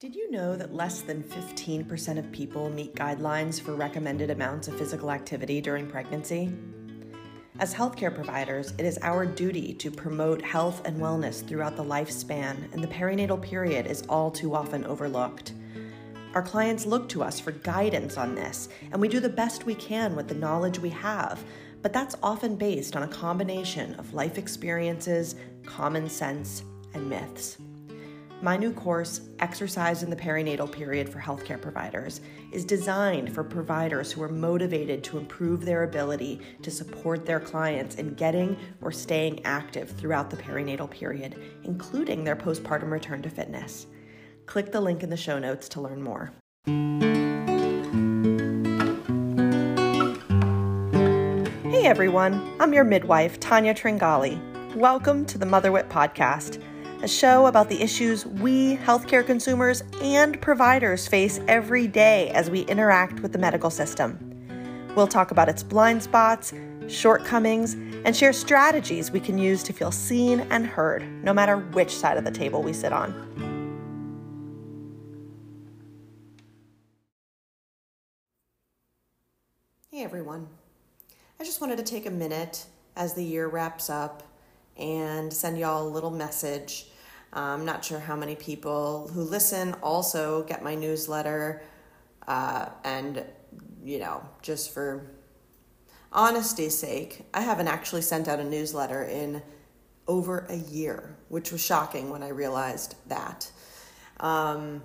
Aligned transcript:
Did 0.00 0.16
you 0.16 0.30
know 0.30 0.56
that 0.56 0.72
less 0.72 1.02
than 1.02 1.22
15% 1.22 2.18
of 2.18 2.32
people 2.32 2.70
meet 2.70 2.94
guidelines 2.94 3.60
for 3.60 3.74
recommended 3.74 4.30
amounts 4.30 4.66
of 4.66 4.78
physical 4.78 5.10
activity 5.10 5.60
during 5.60 5.86
pregnancy? 5.86 6.50
As 7.58 7.74
healthcare 7.74 8.14
providers, 8.14 8.72
it 8.78 8.86
is 8.86 8.98
our 9.02 9.26
duty 9.26 9.74
to 9.74 9.90
promote 9.90 10.40
health 10.40 10.80
and 10.86 10.98
wellness 10.98 11.46
throughout 11.46 11.76
the 11.76 11.84
lifespan, 11.84 12.72
and 12.72 12.82
the 12.82 12.88
perinatal 12.88 13.42
period 13.42 13.86
is 13.86 14.02
all 14.08 14.30
too 14.30 14.54
often 14.54 14.86
overlooked. 14.86 15.52
Our 16.32 16.42
clients 16.42 16.86
look 16.86 17.06
to 17.10 17.22
us 17.22 17.38
for 17.38 17.52
guidance 17.52 18.16
on 18.16 18.34
this, 18.34 18.70
and 18.92 19.02
we 19.02 19.08
do 19.08 19.20
the 19.20 19.28
best 19.28 19.66
we 19.66 19.74
can 19.74 20.16
with 20.16 20.28
the 20.28 20.34
knowledge 20.34 20.78
we 20.78 20.88
have, 20.88 21.44
but 21.82 21.92
that's 21.92 22.16
often 22.22 22.56
based 22.56 22.96
on 22.96 23.02
a 23.02 23.08
combination 23.08 23.94
of 23.96 24.14
life 24.14 24.38
experiences, 24.38 25.34
common 25.66 26.08
sense, 26.08 26.62
and 26.94 27.06
myths. 27.06 27.58
My 28.42 28.56
new 28.56 28.72
course, 28.72 29.20
Exercise 29.40 30.02
in 30.02 30.08
the 30.08 30.16
Perinatal 30.16 30.72
Period 30.72 31.10
for 31.10 31.18
Healthcare 31.18 31.60
Providers, 31.60 32.22
is 32.52 32.64
designed 32.64 33.34
for 33.34 33.44
providers 33.44 34.10
who 34.10 34.22
are 34.22 34.30
motivated 34.30 35.04
to 35.04 35.18
improve 35.18 35.62
their 35.62 35.82
ability 35.82 36.40
to 36.62 36.70
support 36.70 37.26
their 37.26 37.38
clients 37.38 37.96
in 37.96 38.14
getting 38.14 38.56
or 38.80 38.92
staying 38.92 39.44
active 39.44 39.90
throughout 39.90 40.30
the 40.30 40.38
perinatal 40.38 40.90
period, 40.90 41.38
including 41.64 42.24
their 42.24 42.34
postpartum 42.34 42.90
return 42.90 43.20
to 43.20 43.28
fitness. 43.28 43.86
Click 44.46 44.72
the 44.72 44.80
link 44.80 45.02
in 45.02 45.10
the 45.10 45.18
show 45.18 45.38
notes 45.38 45.68
to 45.68 45.82
learn 45.82 46.02
more. 46.02 46.32
Hey 51.70 51.86
everyone, 51.86 52.56
I'm 52.58 52.72
your 52.72 52.84
midwife, 52.84 53.38
Tanya 53.38 53.74
Tringali. 53.74 54.40
Welcome 54.76 55.26
to 55.26 55.36
the 55.36 55.46
Motherwit 55.46 55.90
Podcast 55.90 56.62
a 57.02 57.08
show 57.08 57.46
about 57.46 57.68
the 57.68 57.80
issues 57.82 58.26
we, 58.26 58.76
healthcare 58.76 59.24
consumers, 59.24 59.82
and 60.02 60.40
providers 60.40 61.08
face 61.08 61.40
every 61.48 61.86
day 61.86 62.28
as 62.30 62.50
we 62.50 62.60
interact 62.62 63.20
with 63.20 63.32
the 63.32 63.38
medical 63.38 63.70
system. 63.70 64.18
We'll 64.94 65.06
talk 65.06 65.30
about 65.30 65.48
its 65.48 65.62
blind 65.62 66.02
spots, 66.02 66.52
shortcomings, 66.88 67.74
and 68.04 68.14
share 68.14 68.32
strategies 68.32 69.10
we 69.10 69.20
can 69.20 69.38
use 69.38 69.62
to 69.62 69.72
feel 69.72 69.92
seen 69.92 70.40
and 70.50 70.66
heard, 70.66 71.02
no 71.24 71.32
matter 71.32 71.56
which 71.56 71.94
side 71.96 72.18
of 72.18 72.24
the 72.24 72.30
table 72.30 72.62
we 72.62 72.72
sit 72.72 72.92
on. 72.92 73.14
Hey 79.90 80.04
everyone. 80.04 80.48
I 81.38 81.44
just 81.44 81.60
wanted 81.60 81.78
to 81.78 81.82
take 81.82 82.06
a 82.06 82.10
minute 82.10 82.66
as 82.94 83.14
the 83.14 83.24
year 83.24 83.48
wraps 83.48 83.88
up 83.88 84.22
and 84.80 85.32
send 85.32 85.58
y'all 85.58 85.86
a 85.86 85.88
little 85.88 86.10
message. 86.10 86.86
I'm 87.32 87.64
not 87.64 87.84
sure 87.84 88.00
how 88.00 88.16
many 88.16 88.34
people 88.34 89.08
who 89.14 89.22
listen 89.22 89.74
also 89.82 90.42
get 90.44 90.64
my 90.64 90.74
newsletter. 90.74 91.62
Uh, 92.26 92.70
and, 92.84 93.24
you 93.84 93.98
know, 93.98 94.24
just 94.42 94.74
for 94.74 95.10
honesty's 96.10 96.76
sake, 96.76 97.26
I 97.32 97.42
haven't 97.42 97.68
actually 97.68 98.02
sent 98.02 98.26
out 98.26 98.40
a 98.40 98.44
newsletter 98.44 99.04
in 99.04 99.42
over 100.08 100.46
a 100.48 100.56
year, 100.56 101.16
which 101.28 101.52
was 101.52 101.64
shocking 101.64 102.10
when 102.10 102.22
I 102.22 102.28
realized 102.28 102.96
that. 103.06 103.50
Um, 104.18 104.82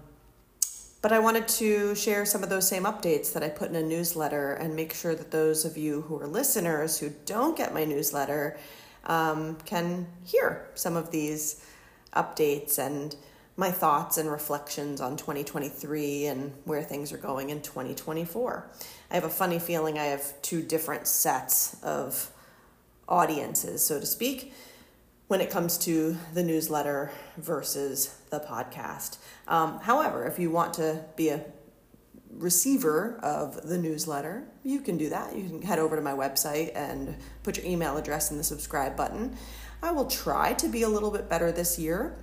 but 1.01 1.11
I 1.11 1.19
wanted 1.19 1.47
to 1.47 1.93
share 1.93 2.25
some 2.25 2.41
of 2.41 2.49
those 2.49 2.67
same 2.67 2.83
updates 2.83 3.33
that 3.33 3.43
I 3.43 3.49
put 3.49 3.69
in 3.69 3.75
a 3.75 3.83
newsletter 3.83 4.53
and 4.53 4.75
make 4.75 4.93
sure 4.93 5.13
that 5.13 5.29
those 5.31 5.63
of 5.65 5.77
you 5.77 6.01
who 6.01 6.19
are 6.19 6.27
listeners 6.27 6.97
who 6.97 7.11
don't 7.25 7.55
get 7.55 7.73
my 7.73 7.85
newsletter 7.85 8.57
um, 9.05 9.57
can 9.65 10.07
hear 10.23 10.67
some 10.75 10.95
of 10.95 11.11
these 11.11 11.65
updates 12.15 12.79
and 12.79 13.15
my 13.57 13.71
thoughts 13.71 14.17
and 14.17 14.29
reflections 14.29 14.99
on 14.99 15.15
2023 15.15 16.25
and 16.25 16.53
where 16.65 16.83
things 16.83 17.13
are 17.13 17.17
going 17.17 17.49
in 17.49 17.61
2024. 17.61 18.69
I 19.11 19.15
have 19.15 19.23
a 19.23 19.29
funny 19.29 19.59
feeling 19.59 19.97
I 19.97 20.05
have 20.05 20.41
two 20.41 20.61
different 20.61 21.07
sets 21.07 21.81
of 21.81 22.31
audiences, 23.07 23.85
so 23.85 23.99
to 23.99 24.05
speak, 24.05 24.53
when 25.27 25.41
it 25.41 25.49
comes 25.49 25.77
to 25.79 26.17
the 26.33 26.43
newsletter 26.43 27.11
versus 27.37 28.15
the 28.29 28.39
podcast. 28.39 29.17
Um, 29.47 29.79
however, 29.79 30.25
if 30.25 30.37
you 30.37 30.51
want 30.51 30.73
to 30.75 31.05
be 31.15 31.29
a 31.29 31.45
receiver 32.37 33.19
of 33.23 33.67
the 33.67 33.77
newsletter, 33.77 34.47
you 34.63 34.81
can 34.81 34.97
do 34.97 35.09
that. 35.09 35.35
You 35.35 35.47
can 35.47 35.61
head 35.61 35.79
over 35.79 35.95
to 35.95 36.01
my 36.01 36.11
website 36.11 36.71
and 36.75 37.15
put 37.43 37.57
your 37.57 37.65
email 37.65 37.97
address 37.97 38.31
in 38.31 38.37
the 38.37 38.43
subscribe 38.43 38.95
button. 38.95 39.37
I 39.81 39.91
will 39.91 40.05
try 40.05 40.53
to 40.53 40.67
be 40.67 40.83
a 40.83 40.89
little 40.89 41.11
bit 41.11 41.29
better 41.29 41.51
this 41.51 41.79
year. 41.79 42.17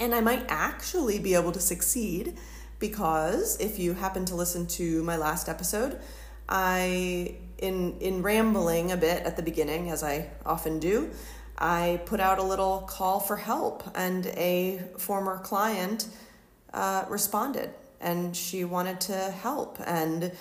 And 0.00 0.14
I 0.14 0.20
might 0.20 0.44
actually 0.48 1.18
be 1.18 1.34
able 1.34 1.52
to 1.52 1.60
succeed 1.60 2.36
because 2.78 3.60
if 3.60 3.78
you 3.78 3.94
happen 3.94 4.24
to 4.26 4.36
listen 4.36 4.66
to 4.66 5.02
my 5.02 5.16
last 5.16 5.48
episode, 5.48 6.00
I 6.48 7.36
in 7.58 7.98
in 7.98 8.22
rambling 8.22 8.92
a 8.92 8.96
bit 8.96 9.24
at 9.24 9.36
the 9.36 9.42
beginning 9.42 9.90
as 9.90 10.04
I 10.04 10.30
often 10.46 10.78
do, 10.78 11.10
I 11.58 12.00
put 12.06 12.20
out 12.20 12.38
a 12.38 12.42
little 12.42 12.82
call 12.82 13.18
for 13.18 13.36
help 13.36 13.82
and 13.96 14.26
a 14.26 14.80
former 14.96 15.38
client 15.38 16.06
uh, 16.72 17.04
responded 17.08 17.74
and 18.00 18.36
she 18.36 18.64
wanted 18.64 19.00
to 19.02 19.16
help. 19.16 19.78
And 19.84 20.32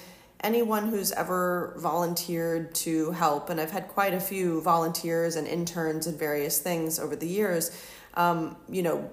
anyone 0.41 0.89
who's 0.89 1.11
ever 1.11 1.75
volunteered 1.77 2.75
to 2.75 3.11
help, 3.11 3.49
and 3.49 3.59
I've 3.59 3.71
had 3.71 3.87
quite 3.87 4.13
a 4.13 4.19
few 4.19 4.61
volunteers 4.61 5.35
and 5.35 5.47
interns 5.47 6.07
and 6.07 6.17
various 6.17 6.59
things 6.59 6.99
over 6.99 7.15
the 7.15 7.27
years, 7.27 7.71
um, 8.13 8.55
you 8.69 8.81
know, 8.83 9.09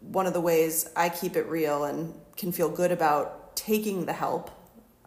one 0.00 0.26
of 0.26 0.32
the 0.32 0.40
ways 0.40 0.88
I 0.94 1.08
keep 1.08 1.36
it 1.36 1.46
real 1.46 1.84
and 1.84 2.14
can 2.36 2.52
feel 2.52 2.68
good 2.68 2.92
about 2.92 3.56
taking 3.56 4.04
the 4.06 4.12
help, 4.12 4.50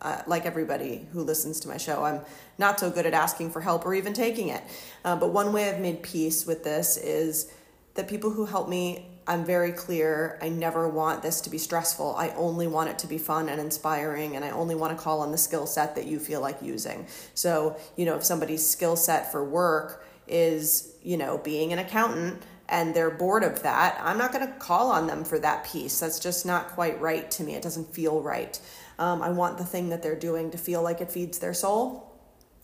uh, 0.02 0.22
like 0.28 0.46
everybody 0.46 1.08
who 1.14 1.22
listens 1.22 1.60
to 1.62 1.68
my 1.68 1.78
show, 1.78 2.04
I'm 2.04 2.22
not 2.58 2.80
so 2.80 2.90
good 2.90 3.06
at 3.06 3.14
asking 3.14 3.52
for 3.52 3.62
help 3.62 3.86
or 3.86 3.94
even 3.94 4.14
taking 4.14 4.50
it. 4.50 4.64
Uh, 5.06 5.16
but 5.16 5.32
one 5.32 5.54
way 5.54 5.70
I've 5.70 5.80
made 5.80 6.04
peace 6.04 6.46
with 6.46 6.64
this 6.64 6.98
is 6.98 7.52
that 7.96 8.08
people 8.08 8.32
who 8.32 8.46
help 8.46 8.68
me 8.68 9.09
I'm 9.30 9.46
very 9.46 9.72
clear. 9.72 10.40
I 10.42 10.50
never 10.50 10.90
want 10.90 11.22
this 11.22 11.40
to 11.42 11.52
be 11.52 11.60
stressful. 11.60 12.16
I 12.16 12.30
only 12.30 12.66
want 12.66 12.90
it 12.90 12.98
to 13.00 13.08
be 13.08 13.20
fun 13.20 13.48
and 13.48 13.62
inspiring, 13.62 14.36
and 14.36 14.44
I 14.44 14.50
only 14.50 14.74
want 14.74 14.98
to 14.98 15.02
call 15.02 15.22
on 15.22 15.32
the 15.32 15.38
skill 15.38 15.68
set 15.68 15.96
that 15.96 16.08
you 16.08 16.18
feel 16.18 16.42
like 16.42 16.64
using. 16.64 17.06
So, 17.36 17.78
you 17.96 18.06
know, 18.06 18.16
if 18.16 18.24
somebody's 18.24 18.68
skill 18.68 18.96
set 18.96 19.32
for 19.32 19.46
work 19.46 20.04
is, 20.28 20.96
you 21.04 21.16
know, 21.16 21.38
being 21.38 21.72
an 21.72 21.78
accountant 21.78 22.42
and 22.70 22.96
they're 22.96 23.12
bored 23.12 23.44
of 23.44 23.62
that, 23.62 24.02
I'm 24.04 24.18
not 24.18 24.34
going 24.34 24.48
to 24.48 24.54
call 24.54 24.90
on 24.90 25.06
them 25.06 25.24
for 25.24 25.38
that 25.38 25.64
piece. 25.64 26.00
That's 26.00 26.20
just 26.20 26.44
not 26.44 26.70
quite 26.70 27.00
right 27.00 27.30
to 27.30 27.44
me. 27.44 27.54
It 27.54 27.62
doesn't 27.62 27.94
feel 27.94 28.22
right. 28.24 28.60
Um, 28.98 29.22
I 29.22 29.30
want 29.30 29.60
the 29.60 29.64
thing 29.64 29.90
that 29.90 30.02
they're 30.02 30.16
doing 30.16 30.50
to 30.50 30.58
feel 30.58 30.82
like 30.82 31.02
it 31.02 31.12
feeds 31.12 31.38
their 31.38 31.54
soul. 31.54 32.10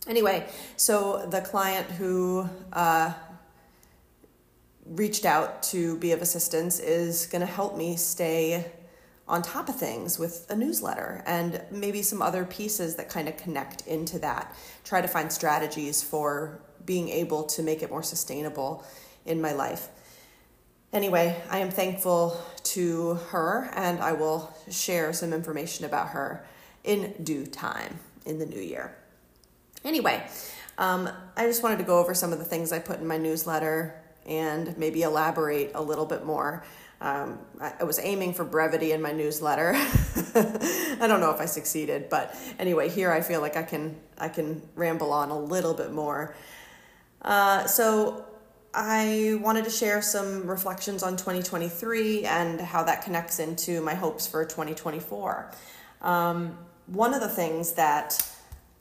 Anyway, 0.08 0.48
so 0.78 1.26
the 1.32 1.42
client 1.42 1.90
who 1.92 2.48
uh, 2.74 3.12
reached 4.86 5.26
out 5.26 5.64
to 5.64 5.98
be 5.98 6.12
of 6.12 6.22
assistance 6.22 6.80
is 6.80 7.28
going 7.28 7.42
to 7.42 7.52
help 7.52 7.76
me 7.76 7.96
stay 7.96 8.72
on 9.28 9.42
top 9.42 9.70
of 9.70 9.76
things 9.76 10.20
with 10.20 10.46
a 10.50 10.56
newsletter 10.56 11.24
and 11.26 11.62
maybe 11.72 12.02
some 12.04 12.22
other 12.22 12.46
pieces 12.46 12.96
that 12.96 13.10
kind 13.10 13.28
of 13.28 13.36
connect 13.38 13.86
into 13.88 14.20
that. 14.20 14.56
Try 14.84 15.02
to 15.02 15.08
find 15.08 15.32
strategies 15.32 16.04
for 16.04 16.62
being 16.86 17.10
able 17.10 17.44
to 17.44 17.64
make 17.64 17.82
it 17.82 17.90
more 17.90 18.04
sustainable 18.04 18.86
in 19.26 19.42
my 19.42 19.54
life. 19.54 19.90
Anyway, 20.94 21.42
I 21.50 21.58
am 21.58 21.72
thankful 21.72 22.40
to 22.64 23.16
her 23.30 23.70
and 23.74 24.00
I 24.00 24.14
will 24.14 24.56
share 24.70 25.12
some 25.14 25.34
information 25.34 25.86
about 25.86 26.10
her 26.10 26.46
in 26.84 27.16
due 27.24 27.48
time 27.48 28.00
in 28.26 28.38
the 28.38 28.46
new 28.46 28.62
year. 28.62 28.96
Anyway, 29.84 30.24
um, 30.78 31.10
I 31.36 31.48
just 31.48 31.64
wanted 31.64 31.80
to 31.80 31.84
go 31.84 32.00
over 32.00 32.14
some 32.14 32.32
of 32.32 32.38
the 32.38 32.46
things 32.46 32.72
I 32.72 32.80
put 32.80 33.00
in 33.00 33.08
my 33.08 33.18
newsletter 33.18 34.05
and 34.26 34.78
maybe 34.78 35.04
elaborate 35.04 35.72
a 35.76 35.82
little 35.82 36.06
bit 36.06 36.26
more. 36.26 36.64
Um, 37.02 37.40
I, 37.60 37.84
was 37.84 38.00
aiming 38.00 38.34
for 38.34 38.46
brevity 38.46 38.94
in 38.94 39.02
my 39.02 39.12
newsletter. 39.12 39.74
I 39.76 41.06
don't 41.08 41.20
know 41.20 41.32
if 41.32 41.42
I 41.42 41.46
succeeded, 41.46 42.10
but 42.10 42.36
anyway, 42.58 42.90
here 42.90 43.12
I 43.12 43.22
feel 43.22 43.42
like 43.42 43.58
I 43.58 43.64
can 43.64 43.98
I 44.18 44.30
can 44.30 44.62
ramble 44.76 45.12
on 45.12 45.30
a 45.30 45.38
little 45.38 45.74
bit 45.74 45.92
more. 45.92 46.36
Uh, 47.22 47.68
so 47.68 48.26
I 48.74 49.38
wanted 49.42 49.66
to 49.66 49.70
share 49.70 50.02
some 50.02 50.48
reflections 50.48 51.04
on 51.04 51.18
2023 51.18 52.26
and 52.26 52.62
how 52.62 52.84
that 52.84 53.04
connects 53.04 53.40
into 53.40 53.82
my 53.82 53.94
hopes 53.94 54.26
for 54.26 54.46
2024. 54.46 55.52
Um, 56.02 56.58
one 56.88 57.14
of 57.14 57.22
the 57.22 57.30
things 57.30 57.74
that 57.74 58.26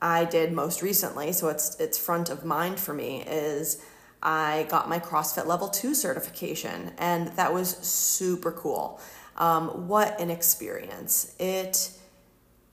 I 0.00 0.25
did 0.25 0.52
most 0.52 0.82
recently, 0.82 1.32
so 1.32 1.49
it's 1.49 1.76
it's 1.81 1.99
front 1.99 2.29
of 2.29 2.44
mind 2.44 2.79
for 2.79 2.93
me, 2.93 3.23
is 3.23 3.82
I 4.25 4.67
got 4.71 4.88
my 4.88 4.99
CrossFit 4.99 5.47
Level 5.47 5.69
2 5.69 5.94
certification, 5.94 6.93
and 6.99 7.29
that 7.37 7.53
was 7.53 7.76
super 7.76 8.50
cool. 8.50 9.00
Um, 9.37 9.88
what 9.88 10.19
an 10.21 10.31
experience! 10.31 11.35
It, 11.38 11.91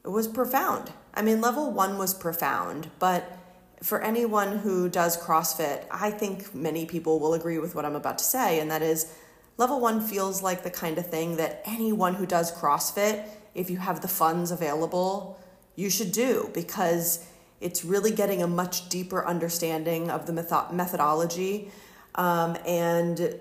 it 0.06 0.09
was 0.09 0.27
profound. 0.27 0.92
I 1.13 1.21
mean, 1.21 1.42
level 1.42 1.71
one 1.71 1.98
was 1.98 2.13
profound, 2.13 2.89
but 3.00 3.38
for 3.83 4.01
anyone 4.01 4.59
who 4.59 4.88
does 4.88 5.18
CrossFit, 5.18 5.83
I 5.92 6.12
think 6.12 6.53
many 6.53 6.86
people 6.86 7.19
will 7.19 7.33
agree 7.33 7.57
with 7.57 7.75
what 7.75 7.83
I'm 7.83 7.95
about 7.95 8.18
to 8.19 8.24
say, 8.24 8.59
and 8.59 8.71
that 8.71 8.81
is 8.81 9.13
level 9.57 9.80
one 9.80 10.01
feels 10.01 10.42
like 10.42 10.63
the 10.63 10.71
kind 10.71 10.98
of 10.98 11.07
thing 11.07 11.38
that 11.38 11.62
anyone 11.65 12.15
who 12.15 12.25
does 12.25 12.51
CrossFit, 12.51 13.25
if 13.56 13.69
you 13.69 13.77
have 13.77 14.01
the 14.01 14.07
funds 14.07 14.51
available, 14.51 15.39
you 15.75 15.89
should 15.89 16.12
do 16.12 16.50
because 16.53 17.25
it's 17.62 17.86
really 17.86 18.12
getting 18.12 18.42
a 18.42 18.48
much 18.48 18.90
deeper 18.90 19.25
understanding 19.25 20.10
of 20.10 20.25
the 20.25 20.34
methodology 20.72 21.72
um, 22.16 22.58
and 22.66 23.40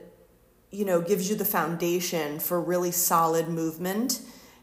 you 0.70 0.84
know 0.84 1.00
gives 1.00 1.28
you 1.28 1.34
the 1.34 1.44
foundation 1.44 2.38
for 2.38 2.60
really 2.60 2.92
solid 2.92 3.48
movement 3.48 4.20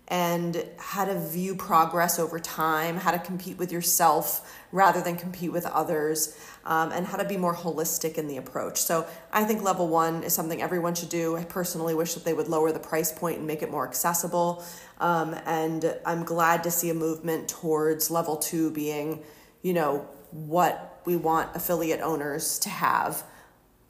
and 0.09 0.65
how 0.77 1.03
to 1.03 1.19
view 1.19 1.53
progress 1.53 2.17
over 2.17 2.39
time, 2.39 2.95
how 2.95 3.11
to 3.11 3.19
compete 3.19 3.57
with 3.57 3.73
yourself 3.73 4.57
rather 4.71 5.01
than 5.01 5.17
compete 5.17 5.51
with 5.51 5.65
others, 5.65 6.37
um, 6.63 6.91
and 6.93 7.05
how 7.05 7.17
to 7.17 7.25
be 7.25 7.35
more 7.35 7.53
holistic 7.53 8.17
in 8.17 8.27
the 8.27 8.37
approach. 8.37 8.81
So 8.81 9.05
I 9.33 9.43
think 9.43 9.63
level 9.63 9.89
one 9.89 10.23
is 10.23 10.33
something 10.33 10.61
everyone 10.61 10.95
should 10.95 11.09
do. 11.09 11.35
I 11.35 11.43
personally 11.43 11.93
wish 11.93 12.13
that 12.13 12.23
they 12.23 12.33
would 12.33 12.47
lower 12.47 12.71
the 12.71 12.79
price 12.79 13.11
point 13.11 13.39
and 13.39 13.47
make 13.47 13.61
it 13.61 13.69
more 13.69 13.85
accessible. 13.85 14.63
Um, 14.99 15.35
and 15.45 15.97
I'm 16.05 16.23
glad 16.23 16.63
to 16.63 16.71
see 16.71 16.89
a 16.89 16.93
movement 16.93 17.49
towards 17.49 18.09
level 18.09 18.37
two 18.37 18.71
being, 18.71 19.23
you 19.61 19.73
know, 19.73 20.07
what 20.31 21.01
we 21.05 21.15
want 21.15 21.55
affiliate 21.55 22.01
owners 22.01 22.59
to 22.59 22.69
have 22.69 23.23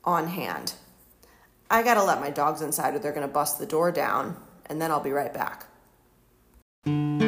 on 0.03 0.27
hand. 0.27 0.73
I 1.69 1.83
gotta 1.83 2.03
let 2.03 2.21
my 2.21 2.29
dogs 2.29 2.61
inside 2.61 2.95
or 2.95 2.99
they're 2.99 3.11
gonna 3.11 3.27
bust 3.27 3.59
the 3.59 3.65
door 3.65 3.91
down, 3.91 4.37
and 4.67 4.81
then 4.81 4.91
I'll 4.91 5.01
be 5.01 5.11
right 5.11 5.33
back. 5.33 5.67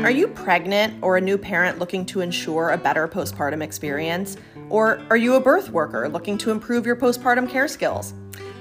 Are 0.03 0.11
you 0.11 0.29
pregnant 0.29 0.95
or 1.01 1.17
a 1.17 1.21
new 1.21 1.37
parent 1.37 1.77
looking 1.77 2.05
to 2.07 2.21
ensure 2.21 2.69
a 2.69 2.77
better 2.77 3.05
postpartum 3.07 3.61
experience? 3.61 4.37
Or 4.69 5.01
are 5.09 5.17
you 5.17 5.35
a 5.35 5.41
birth 5.41 5.71
worker 5.71 6.07
looking 6.07 6.37
to 6.39 6.51
improve 6.51 6.85
your 6.85 6.95
postpartum 6.95 7.49
care 7.49 7.67
skills? 7.67 8.13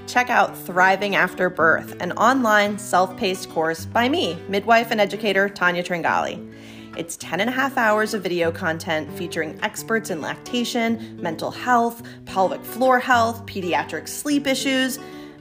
Check 0.09 0.31
out 0.31 0.57
Thriving 0.57 1.15
After 1.15 1.49
Birth, 1.49 1.97
an 2.01 2.13
online 2.13 2.79
self 2.79 3.17
paced 3.17 3.51
course 3.51 3.85
by 3.85 4.09
me, 4.09 4.37
midwife 4.49 4.91
and 4.91 5.01
educator 5.01 5.49
Tanya 5.49 5.85
Tringali. 5.85 6.53
It's 6.97 7.17
10 7.17 7.41
and 7.41 7.51
a 7.51 7.53
half 7.53 7.77
hours 7.77 8.15
of 8.15 8.23
video 8.23 8.51
content 8.51 9.13
featuring 9.17 9.59
experts 9.63 10.11
in 10.11 10.21
lactation, 10.21 11.21
mental 11.21 11.51
health, 11.51 12.03
pelvic 12.25 12.65
floor 12.65 12.99
health, 12.99 13.45
pediatric 13.47 14.09
sleep 14.09 14.47
issues. 14.47 14.99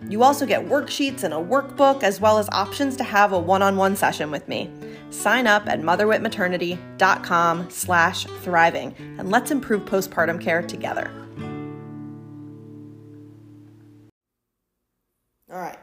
You 0.09 0.23
also 0.23 0.45
get 0.45 0.65
worksheets 0.67 1.23
and 1.23 1.33
a 1.33 1.37
workbook, 1.37 2.03
as 2.03 2.21
well 2.21 2.37
as 2.37 2.47
options 2.49 2.95
to 2.97 3.03
have 3.03 3.33
a 3.33 3.39
one 3.39 3.61
on 3.61 3.77
one 3.77 3.95
session 3.95 4.29
with 4.29 4.47
me. 4.47 4.69
Sign 5.09 5.47
up 5.47 5.67
at 5.67 5.81
motherwitmaternity.com 5.81 7.69
slash 7.69 8.25
thriving 8.25 8.93
and 9.17 9.31
let's 9.31 9.51
improve 9.51 9.85
postpartum 9.85 10.39
care 10.41 10.61
together. 10.61 11.11
All 15.49 15.57
right, 15.57 15.79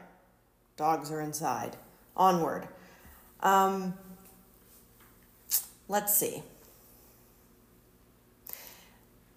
dogs 0.77 1.11
are 1.11 1.21
inside. 1.21 1.75
Onward. 2.15 2.67
Um, 3.41 3.95
let's 5.87 6.15
see. 6.15 6.43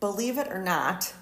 Believe 0.01 0.39
it 0.39 0.49
or 0.49 0.63
not, 0.63 1.13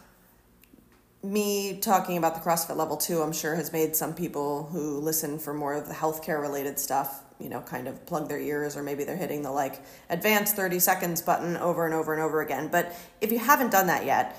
me 1.23 1.79
talking 1.79 2.19
about 2.19 2.35
the 2.35 2.41
CrossFit 2.41 2.77
level 2.77 2.97
two, 2.97 3.23
I'm 3.23 3.33
sure 3.33 3.55
has 3.55 3.73
made 3.73 3.97
some 3.97 4.15
people 4.15 4.67
who 4.67 5.01
listen 5.01 5.39
for 5.39 5.55
more 5.55 5.75
of 5.75 5.89
the 5.89 5.95
healthcare 5.95 6.41
related 6.41 6.79
stuff 6.79 7.23
you 7.39 7.49
know, 7.49 7.61
kind 7.61 7.87
of 7.87 8.05
plug 8.07 8.29
their 8.29 8.39
ears, 8.39 8.77
or 8.77 8.83
maybe 8.83 9.05
they're 9.05 9.17
hitting 9.17 9.43
the 9.43 9.51
like 9.51 9.83
advanced 10.09 10.57
30 10.57 10.79
seconds 10.79 11.21
button 11.21 11.57
over 11.57 11.85
and 11.85 11.95
over 11.95 12.13
and 12.13 12.23
over 12.23 12.41
again. 12.41 12.69
But 12.69 12.95
if 13.21 13.31
you 13.31 13.39
haven't 13.39 13.71
done 13.71 13.89
that 13.89 14.07
yet, 14.07 14.37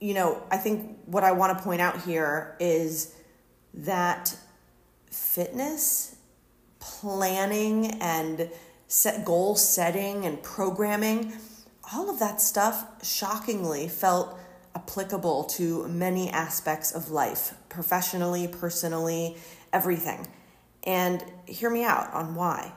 you 0.00 0.14
know, 0.14 0.42
I 0.50 0.56
think 0.56 0.98
what 1.06 1.24
I 1.24 1.32
want 1.32 1.56
to 1.56 1.64
point 1.64 1.80
out 1.80 2.02
here 2.02 2.56
is 2.58 3.14
that 3.74 4.36
fitness 5.10 6.16
planning 6.80 7.86
and 8.00 8.50
set 8.94 9.24
goal 9.24 9.56
setting 9.56 10.24
and 10.24 10.40
programming 10.44 11.32
all 11.92 12.08
of 12.08 12.20
that 12.20 12.40
stuff 12.40 12.86
shockingly 13.04 13.88
felt 13.88 14.38
applicable 14.76 15.42
to 15.42 15.88
many 15.88 16.30
aspects 16.30 16.92
of 16.92 17.10
life 17.10 17.54
professionally 17.68 18.46
personally 18.46 19.36
everything 19.72 20.24
and 20.84 21.24
hear 21.44 21.70
me 21.70 21.82
out 21.82 22.12
on 22.14 22.36
why. 22.36 22.72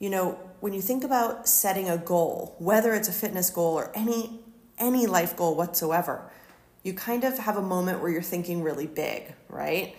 You 0.00 0.10
know, 0.10 0.32
when 0.58 0.72
you 0.72 0.82
think 0.82 1.04
about 1.04 1.48
setting 1.48 1.88
a 1.88 1.98
goal, 1.98 2.56
whether 2.58 2.92
it's 2.92 3.08
a 3.08 3.12
fitness 3.12 3.48
goal 3.48 3.74
or 3.74 3.92
any 3.94 4.40
any 4.76 5.06
life 5.06 5.36
goal 5.36 5.54
whatsoever, 5.54 6.28
you 6.82 6.94
kind 6.94 7.22
of 7.22 7.38
have 7.38 7.56
a 7.56 7.62
moment 7.62 8.00
where 8.00 8.10
you're 8.10 8.22
thinking 8.22 8.64
really 8.64 8.88
big, 8.88 9.34
right? 9.48 9.94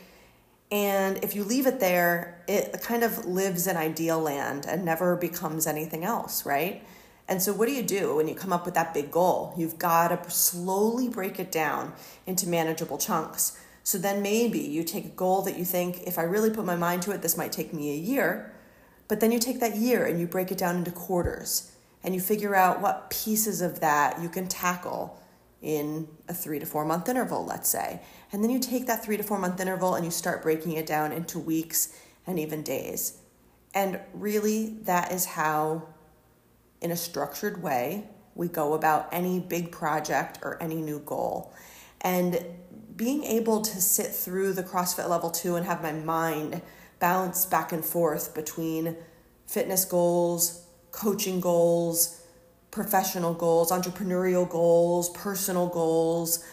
And 0.72 1.24
if 1.24 1.36
you 1.36 1.44
leave 1.44 1.66
it 1.66 1.80
there, 1.80 2.44
it 2.48 2.80
kind 2.82 3.04
of 3.04 3.26
lives 3.26 3.66
in 3.66 3.76
ideal 3.76 4.20
land 4.20 4.66
and 4.68 4.86
never 4.86 5.16
becomes 5.16 5.66
anything 5.66 6.04
else, 6.04 6.46
right? 6.46 6.84
And 7.28 7.42
so, 7.42 7.54
what 7.54 7.68
do 7.68 7.74
you 7.74 7.84
do 7.84 8.16
when 8.16 8.28
you 8.28 8.36
come 8.36 8.54
up 8.54 8.66
with 8.66 8.76
that 8.76 8.94
big 8.94 9.12
goal? 9.12 9.54
You've 9.58 9.80
got 9.80 10.10
to 10.10 10.30
slowly 10.30 11.10
break 11.10 11.40
it 11.40 11.52
down 11.52 11.94
into 12.26 12.48
manageable 12.48 12.98
chunks. 12.98 13.60
So 13.90 13.98
then 13.98 14.22
maybe 14.22 14.60
you 14.60 14.84
take 14.84 15.06
a 15.06 15.10
goal 15.10 15.42
that 15.42 15.58
you 15.58 15.66
think, 15.66 16.04
if 16.04 16.20
I 16.20 16.22
really 16.24 16.52
put 16.52 16.64
my 16.64 16.76
mind 16.76 17.02
to 17.04 17.12
it, 17.12 17.24
this 17.24 17.36
might 17.36 17.52
take 17.52 17.74
me 17.74 17.92
a 17.92 17.98
year. 17.98 18.54
But 19.08 19.20
then 19.20 19.32
you 19.32 19.40
take 19.40 19.60
that 19.62 19.78
year 19.78 20.06
and 20.06 20.20
you 20.20 20.28
break 20.28 20.52
it 20.52 20.60
down 20.60 20.76
into 20.76 20.92
quarters 20.92 21.72
and 22.04 22.14
you 22.14 22.22
figure 22.22 22.54
out 22.54 22.82
what 22.82 23.10
pieces 23.10 23.62
of 23.62 23.80
that 23.80 24.22
you 24.22 24.30
can 24.30 24.48
tackle 24.48 25.20
in 25.62 26.08
a 26.28 26.36
three 26.36 26.60
to 26.60 26.68
four 26.68 26.86
month 26.86 27.10
interval, 27.10 27.44
let's 27.46 27.68
say. 27.68 28.02
And 28.32 28.44
then 28.44 28.52
you 28.52 28.60
take 28.60 28.86
that 28.88 29.04
three 29.04 29.18
to 29.18 29.24
four 29.24 29.40
month 29.40 29.60
interval 29.60 29.96
and 29.96 30.06
you 30.06 30.12
start 30.12 30.44
breaking 30.44 30.74
it 30.74 30.86
down 30.86 31.12
into 31.12 31.40
weeks 31.40 31.98
and 32.28 32.40
even 32.40 32.62
days. 32.62 33.18
And 33.74 34.00
really, 34.14 34.78
that 34.84 35.12
is 35.12 35.26
how, 35.26 35.90
in 36.82 36.92
a 36.92 36.96
structured 36.96 37.62
way, 37.62 38.08
we 38.36 38.48
go 38.48 38.74
about 38.74 39.10
any 39.12 39.40
big 39.40 39.72
project 39.72 40.40
or 40.42 40.62
any 40.62 40.82
new 40.82 41.00
goal. 41.00 41.54
And 42.02 42.44
being 42.96 43.24
able 43.24 43.62
to 43.62 43.82
sit 43.82 44.08
through 44.08 44.54
the 44.54 44.64
CrossFit 44.64 45.10
level 45.10 45.30
two 45.30 45.56
and 45.56 45.66
have 45.66 45.82
my 45.82 45.92
mind 45.92 46.62
bounce 47.00 47.46
back 47.46 47.72
and 47.72 47.84
forth 47.84 48.36
between 48.36 48.96
fitness 49.48 49.86
goals, 49.86 50.66
coaching 50.92 51.40
goals, 51.40 52.22
professional 52.72 53.34
goals, 53.34 53.72
entrepreneurial 53.72 54.48
goals, 54.48 55.10
personal 55.12 55.68
goals, 55.68 56.44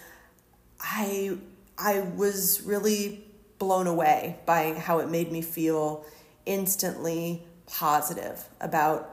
I 0.80 1.38
I 1.78 2.00
was 2.00 2.62
really 2.62 3.24
blown 3.58 3.86
away 3.86 4.38
by 4.46 4.74
how 4.74 4.98
it 4.98 5.08
made 5.08 5.30
me 5.30 5.42
feel 5.42 6.04
instantly 6.44 7.42
positive 7.66 8.48
about 8.60 9.12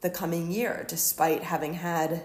the 0.00 0.10
coming 0.10 0.52
year 0.52 0.84
despite 0.88 1.42
having 1.42 1.74
had 1.74 2.24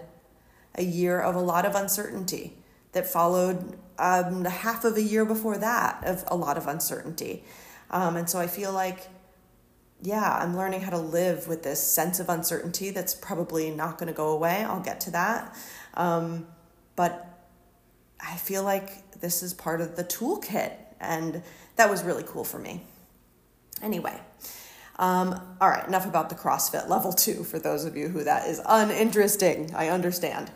a 0.75 0.84
year 0.84 1.20
of 1.20 1.36
a 1.36 1.39
lot 1.39 1.65
of 1.65 1.75
uncertainty 1.75 2.58
that 2.92 3.08
followed 3.08 3.77
um, 3.98 4.46
half 4.46 4.86
of 4.86 4.98
a 4.98 5.01
year 5.01 5.25
before 5.25 5.58
that 5.58 6.03
of 6.06 6.24
a 6.27 6.36
lot 6.36 6.58
of 6.58 6.68
uncertainty. 6.68 7.44
Um, 7.89 8.15
and 8.15 8.30
so 8.30 8.39
I 8.39 8.48
feel 8.48 8.72
like, 8.72 9.08
yeah, 10.01 10.38
I'm 10.42 10.58
learning 10.58 10.82
how 10.82 10.92
to 10.92 10.98
live 10.98 11.48
with 11.48 11.63
this 11.63 11.82
sense 11.82 12.20
of 12.20 12.30
uncertainty 12.30 12.89
that's 12.89 13.13
probably 13.13 13.72
not 13.72 13.98
going 13.98 14.08
to 14.08 14.13
go 14.13 14.30
away. 14.30 14.63
I'll 14.63 14.82
get 14.82 15.00
to 15.01 15.12
that. 15.12 15.56
Um, 15.94 16.48
but 16.96 17.33
I 18.24 18.36
feel 18.38 18.63
like 18.63 19.20
this 19.20 19.44
is 19.44 19.53
part 19.53 19.82
of 19.82 19.96
the 19.96 20.03
toolkit, 20.03 20.74
and 21.00 21.44
that 21.75 21.89
was 21.89 22.03
really 22.03 22.24
cool 22.25 22.44
for 22.44 22.60
me. 22.60 22.82
Anyway, 23.82 24.20
um, 24.98 25.39
all 25.60 25.70
right, 25.70 25.86
enough 25.88 26.06
about 26.06 26.30
the 26.30 26.36
CrossFit 26.36 26.88
level 26.88 27.12
two 27.12 27.44
for 27.44 27.60
those 27.60 27.86
of 27.86 27.98
you 27.98 28.08
who 28.08 28.24
that 28.24 28.48
is 28.48 28.62
uninteresting. 28.65 29.74
I 29.75 29.89
understand. 29.89 30.51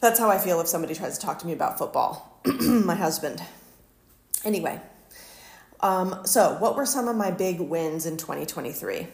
That's 0.00 0.18
how 0.18 0.28
I 0.28 0.38
feel 0.38 0.60
if 0.60 0.68
somebody 0.68 0.94
tries 0.94 1.18
to 1.18 1.24
talk 1.24 1.38
to 1.38 1.46
me 1.46 1.52
about 1.52 1.78
football. 1.78 2.40
my 2.60 2.94
husband. 2.94 3.42
Anyway, 4.44 4.78
um, 5.80 6.20
so 6.26 6.56
what 6.58 6.76
were 6.76 6.84
some 6.84 7.08
of 7.08 7.16
my 7.16 7.30
big 7.30 7.60
wins 7.60 8.04
in 8.04 8.18
2023? 8.18 9.06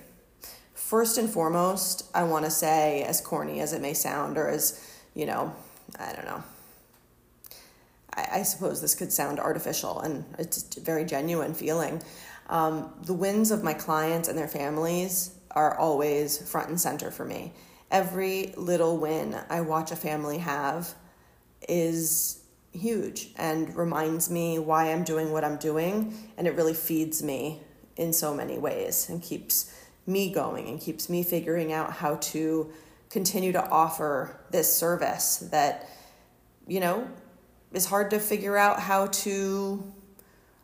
First 0.75 1.19
and 1.19 1.31
foremost, 1.31 2.11
I 2.13 2.25
want 2.25 2.45
to 2.47 2.51
say, 2.51 3.05
as 3.05 3.21
corny 3.21 3.61
as 3.61 3.73
it 3.73 3.81
may 3.81 3.95
sound, 3.95 4.37
or 4.37 4.49
as, 4.49 4.85
you 5.15 5.27
know, 5.27 5.55
I 5.99 6.13
don't 6.13 6.25
know. 6.25 6.43
I, 8.17 8.29
I 8.33 8.43
suppose 8.43 8.81
this 8.81 8.95
could 8.95 9.13
sound 9.13 9.39
artificial, 9.41 10.01
and 10.01 10.25
it's 10.39 10.77
a 10.77 10.81
very 10.81 11.05
genuine 11.05 11.55
feeling. 11.55 12.03
Um, 12.49 12.93
the 13.05 13.15
wins 13.15 13.51
of 13.51 13.63
my 13.63 13.75
clients 13.75 14.29
and 14.29 14.37
their 14.37 14.49
families 14.49 15.35
are 15.53 15.79
always 15.79 16.39
front 16.51 16.69
and 16.69 16.81
center 16.81 17.11
for 17.11 17.25
me 17.25 17.53
every 17.91 18.53
little 18.57 18.97
win 18.99 19.37
I 19.49 19.61
watch 19.63 19.91
a 19.91 19.97
family 19.97 20.39
have 20.39 20.95
is 21.69 22.43
huge 22.73 23.31
and 23.37 23.75
reminds 23.77 24.31
me 24.31 24.59
why 24.59 24.93
I'm 24.93 25.03
doing 25.03 25.33
what 25.33 25.45
I'm 25.45 25.57
doing. 25.57 26.31
And 26.37 26.47
it 26.47 26.55
really 26.55 26.75
feeds 26.75 27.23
me 27.23 27.61
in 27.97 28.13
so 28.13 28.33
many 28.33 28.59
ways 28.59 29.09
and 29.09 29.21
keeps 29.21 29.75
me 30.07 30.33
going 30.33 30.69
and 30.69 30.81
keeps 30.81 31.09
me 31.09 31.23
figuring 31.23 31.73
out 31.73 31.93
how 31.93 32.17
to 32.17 32.71
continue 33.11 33.53
to 33.53 33.69
offer 33.69 34.41
this 34.51 34.75
service 34.75 35.39
that, 35.51 35.89
you 36.69 36.81
know, 36.81 37.09
is 37.73 37.87
hard 37.87 38.11
to 38.11 38.19
figure 38.19 38.57
out 38.57 38.81
how 38.81 39.07
to 39.07 39.93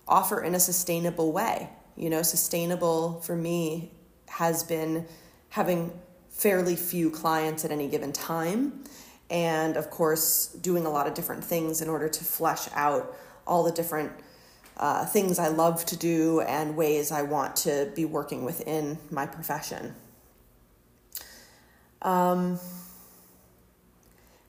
offer 0.09 0.43
in 0.43 0.55
a 0.55 0.61
sustainable 0.61 1.33
way. 1.33 1.69
You 1.97 2.11
know, 2.11 2.23
sustainable 2.23 3.21
for 3.21 3.37
me 3.37 3.93
has 4.29 4.63
been 4.63 5.07
having 5.51 5.93
fairly 6.31 6.77
few 6.77 7.11
clients 7.11 7.65
at 7.65 7.71
any 7.71 7.89
given 7.89 8.13
time. 8.13 8.85
And 9.31 9.77
of 9.77 9.91
course, 9.91 10.49
doing 10.61 10.85
a 10.87 10.91
lot 10.91 11.07
of 11.07 11.15
different 11.15 11.43
things 11.43 11.81
in 11.81 11.89
order 11.89 12.09
to 12.09 12.25
flesh 12.25 12.69
out 12.75 13.17
all 13.47 13.65
the 13.65 13.73
different 13.73 14.13
uh, 14.77 15.07
things 15.07 15.39
I 15.39 15.49
love 15.49 15.85
to 15.87 15.97
do 15.97 16.41
and 16.43 16.77
ways 16.77 17.11
I 17.11 17.23
want 17.23 17.57
to 17.57 17.91
be 17.95 18.05
working 18.05 18.45
within 18.45 18.99
my 19.11 19.27
profession. 19.27 19.95
Um, 22.03 22.61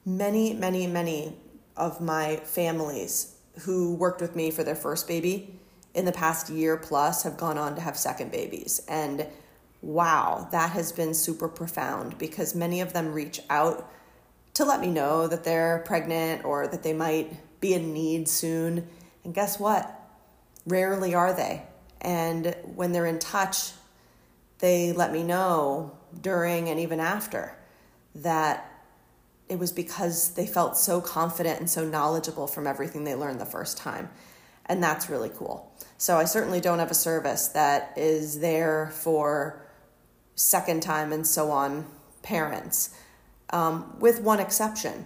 many, 0.05 0.53
many, 0.53 0.85
many 0.85 1.33
of 1.77 2.01
my 2.01 2.37
families 2.37 3.35
who 3.61 3.95
worked 3.95 4.21
with 4.21 4.35
me 4.35 4.51
for 4.51 4.63
their 4.63 4.75
first 4.75 5.07
baby 5.07 5.59
in 5.93 6.05
the 6.05 6.11
past 6.11 6.49
year 6.49 6.77
plus 6.77 7.23
have 7.23 7.37
gone 7.37 7.57
on 7.57 7.75
to 7.75 7.81
have 7.81 7.97
second 7.97 8.31
babies. 8.31 8.81
And 8.87 9.25
wow, 9.81 10.47
that 10.51 10.71
has 10.71 10.91
been 10.91 11.13
super 11.13 11.47
profound 11.47 12.17
because 12.17 12.53
many 12.53 12.81
of 12.81 12.93
them 12.93 13.13
reach 13.13 13.39
out 13.49 13.91
to 14.55 14.65
let 14.65 14.81
me 14.81 14.87
know 14.87 15.27
that 15.27 15.43
they're 15.43 15.83
pregnant 15.85 16.45
or 16.45 16.67
that 16.67 16.83
they 16.83 16.93
might 16.93 17.59
be 17.59 17.73
in 17.73 17.93
need 17.93 18.27
soon. 18.27 18.87
And 19.23 19.33
guess 19.33 19.59
what? 19.59 19.91
Rarely 20.65 21.15
are 21.15 21.33
they. 21.33 21.63
And 22.01 22.55
when 22.75 22.91
they're 22.91 23.05
in 23.05 23.19
touch, 23.19 23.71
they 24.59 24.93
let 24.93 25.11
me 25.11 25.23
know 25.23 25.97
during 26.21 26.69
and 26.69 26.79
even 26.79 26.99
after 26.99 27.55
that 28.15 28.76
it 29.49 29.59
was 29.59 29.71
because 29.71 30.31
they 30.31 30.45
felt 30.45 30.77
so 30.77 30.99
confident 30.99 31.59
and 31.59 31.69
so 31.69 31.85
knowledgeable 31.85 32.47
from 32.47 32.67
everything 32.67 33.03
they 33.03 33.15
learned 33.15 33.39
the 33.39 33.45
first 33.45 33.77
time. 33.77 34.09
And 34.65 34.83
that's 34.83 35.09
really 35.09 35.29
cool. 35.29 35.71
So 35.97 36.17
I 36.17 36.25
certainly 36.25 36.59
don't 36.59 36.79
have 36.79 36.91
a 36.91 36.95
service 36.95 37.47
that 37.49 37.93
is 37.97 38.39
there 38.39 38.91
for 38.93 39.61
second 40.35 40.83
time 40.83 41.13
and 41.13 41.25
so 41.25 41.49
on 41.51 41.85
parents, 42.21 42.93
um, 43.51 43.97
with 43.99 44.21
one 44.21 44.39
exception. 44.39 45.05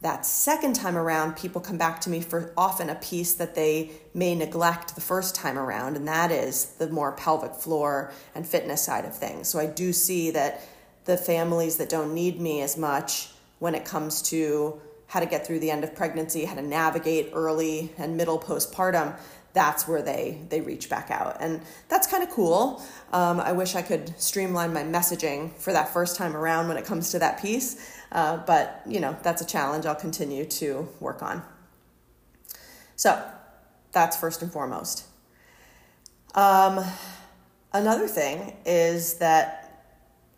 That 0.00 0.26
second 0.26 0.74
time 0.74 0.96
around, 0.96 1.36
people 1.36 1.60
come 1.60 1.78
back 1.78 2.00
to 2.00 2.10
me 2.10 2.20
for 2.20 2.52
often 2.56 2.90
a 2.90 2.96
piece 2.96 3.34
that 3.34 3.54
they 3.54 3.92
may 4.14 4.34
neglect 4.34 4.96
the 4.96 5.00
first 5.00 5.36
time 5.36 5.56
around, 5.56 5.94
and 5.96 6.08
that 6.08 6.32
is 6.32 6.64
the 6.78 6.88
more 6.88 7.12
pelvic 7.12 7.54
floor 7.54 8.12
and 8.34 8.44
fitness 8.44 8.82
side 8.82 9.04
of 9.04 9.14
things. 9.16 9.46
So 9.46 9.60
I 9.60 9.66
do 9.66 9.92
see 9.92 10.32
that 10.32 10.62
the 11.04 11.16
families 11.16 11.76
that 11.76 11.88
don't 11.88 12.14
need 12.14 12.40
me 12.40 12.62
as 12.62 12.76
much 12.76 13.31
when 13.62 13.76
it 13.76 13.84
comes 13.84 14.20
to 14.22 14.80
how 15.06 15.20
to 15.20 15.26
get 15.26 15.46
through 15.46 15.60
the 15.60 15.70
end 15.70 15.84
of 15.84 15.94
pregnancy, 15.94 16.44
how 16.44 16.56
to 16.56 16.62
navigate 16.62 17.30
early 17.32 17.92
and 17.96 18.16
middle 18.16 18.36
postpartum, 18.36 19.16
that's 19.52 19.86
where 19.86 20.02
they 20.02 20.40
they 20.48 20.60
reach 20.60 20.90
back 20.90 21.12
out. 21.12 21.36
And 21.38 21.60
that's 21.88 22.08
kind 22.08 22.24
of 22.24 22.30
cool. 22.30 22.82
Um, 23.12 23.38
i 23.38 23.52
wish 23.52 23.76
i 23.76 23.82
could 23.82 24.20
streamline 24.20 24.72
my 24.72 24.82
messaging 24.82 25.52
for 25.64 25.72
that 25.72 25.92
first 25.92 26.16
time 26.16 26.34
around 26.34 26.66
when 26.66 26.76
it 26.76 26.84
comes 26.84 27.12
to 27.12 27.20
that 27.20 27.40
piece 27.40 27.70
uh, 28.10 28.38
but 28.38 28.82
you 28.84 28.98
know 28.98 29.16
that's 29.22 29.42
a 29.42 29.46
challenge 29.46 29.86
i'll 29.86 29.94
continue 30.08 30.44
to 30.44 30.88
work 30.98 31.22
on. 31.22 31.40
So 32.96 33.10
that's 33.92 34.16
first 34.16 34.42
and 34.42 34.50
foremost. 34.50 35.06
Um, 36.34 36.84
another 37.72 38.08
thing 38.08 38.56
is 38.66 39.18
that 39.18 39.61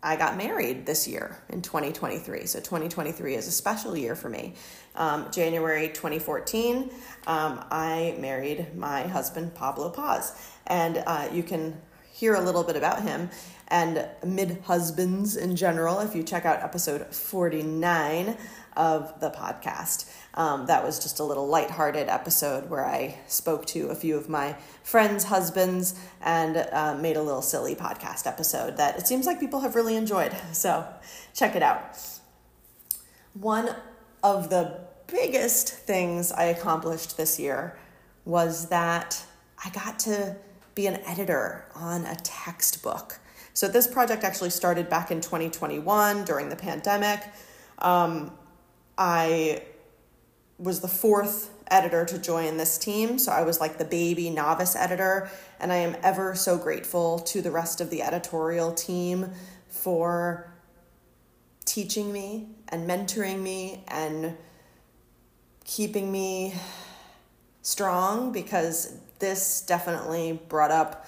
I 0.05 0.15
got 0.15 0.37
married 0.37 0.85
this 0.85 1.07
year 1.07 1.35
in 1.49 1.63
2023. 1.63 2.45
So 2.45 2.59
2023 2.59 3.33
is 3.33 3.47
a 3.47 3.51
special 3.51 3.97
year 3.97 4.15
for 4.15 4.29
me. 4.29 4.53
Um, 4.93 5.31
January 5.31 5.87
2014, 5.87 6.91
um, 7.25 7.65
I 7.71 8.15
married 8.19 8.75
my 8.75 9.01
husband, 9.07 9.55
Pablo 9.55 9.89
Paz. 9.89 10.39
And 10.67 11.03
uh, 11.07 11.29
you 11.33 11.41
can 11.41 11.81
hear 12.13 12.35
a 12.35 12.41
little 12.41 12.63
bit 12.63 12.75
about 12.75 13.01
him 13.01 13.31
and 13.67 14.07
mid 14.25 14.61
husbands 14.65 15.35
in 15.35 15.55
general 15.55 15.99
if 15.99 16.15
you 16.15 16.23
check 16.23 16.45
out 16.45 16.61
episode 16.61 17.07
49 17.13 18.37
of 18.75 19.19
the 19.19 19.29
podcast. 19.29 20.09
Um, 20.33 20.65
that 20.65 20.83
was 20.83 20.99
just 20.99 21.19
a 21.19 21.23
little 21.23 21.47
lighthearted 21.47 22.09
episode 22.09 22.69
where 22.69 22.85
I 22.85 23.17
spoke 23.27 23.65
to 23.67 23.87
a 23.87 23.95
few 23.95 24.17
of 24.17 24.27
my 24.27 24.57
friends' 24.83 25.23
husbands 25.23 25.97
and 26.21 26.57
uh, 26.57 26.95
made 26.95 27.15
a 27.15 27.21
little 27.21 27.41
silly 27.41 27.75
podcast 27.75 28.27
episode 28.27 28.77
that 28.77 28.97
it 28.97 29.07
seems 29.07 29.25
like 29.25 29.39
people 29.39 29.61
have 29.61 29.75
really 29.75 29.95
enjoyed. 29.95 30.35
So 30.51 30.85
check 31.33 31.55
it 31.55 31.63
out. 31.63 31.97
One 33.33 33.75
of 34.23 34.49
the 34.49 34.81
biggest 35.07 35.69
things 35.69 36.31
I 36.31 36.45
accomplished 36.45 37.17
this 37.17 37.39
year 37.39 37.77
was 38.25 38.69
that 38.69 39.23
I 39.63 39.69
got 39.69 39.99
to 39.99 40.35
be 40.73 40.87
an 40.87 40.95
editor 41.05 41.65
on 41.73 42.05
a 42.05 42.15
textbook. 42.15 43.19
So 43.55 43.69
this 43.69 43.87
project 43.87 44.23
actually 44.23 44.49
started 44.51 44.89
back 44.89 45.11
in 45.11 45.21
2021 45.21 46.25
during 46.25 46.49
the 46.49 46.57
pandemic. 46.57 47.23
Um, 47.79 48.31
I 48.97 49.63
was 50.59 50.81
the 50.81 50.89
fourth 50.89 51.51
editor 51.71 52.03
to 52.05 52.19
join 52.19 52.57
this 52.57 52.77
team. 52.77 53.17
So 53.17 53.31
I 53.31 53.43
was 53.43 53.61
like 53.61 53.77
the 53.77 53.85
baby 53.85 54.29
novice 54.29 54.75
editor. 54.75 55.29
And 55.59 55.71
I 55.71 55.77
am 55.77 55.95
ever 56.03 56.35
so 56.35 56.57
grateful 56.57 57.19
to 57.19 57.41
the 57.41 57.49
rest 57.49 57.79
of 57.79 57.89
the 57.89 58.01
editorial 58.01 58.73
team 58.73 59.31
for 59.69 60.53
teaching 61.63 62.11
me 62.11 62.49
and 62.69 62.89
mentoring 62.89 63.39
me 63.39 63.85
and 63.87 64.35
keeping 65.63 66.11
me 66.11 66.53
strong 67.61 68.33
because 68.33 68.97
this 69.19 69.61
definitely 69.61 70.39
brought 70.49 70.71
up, 70.71 71.05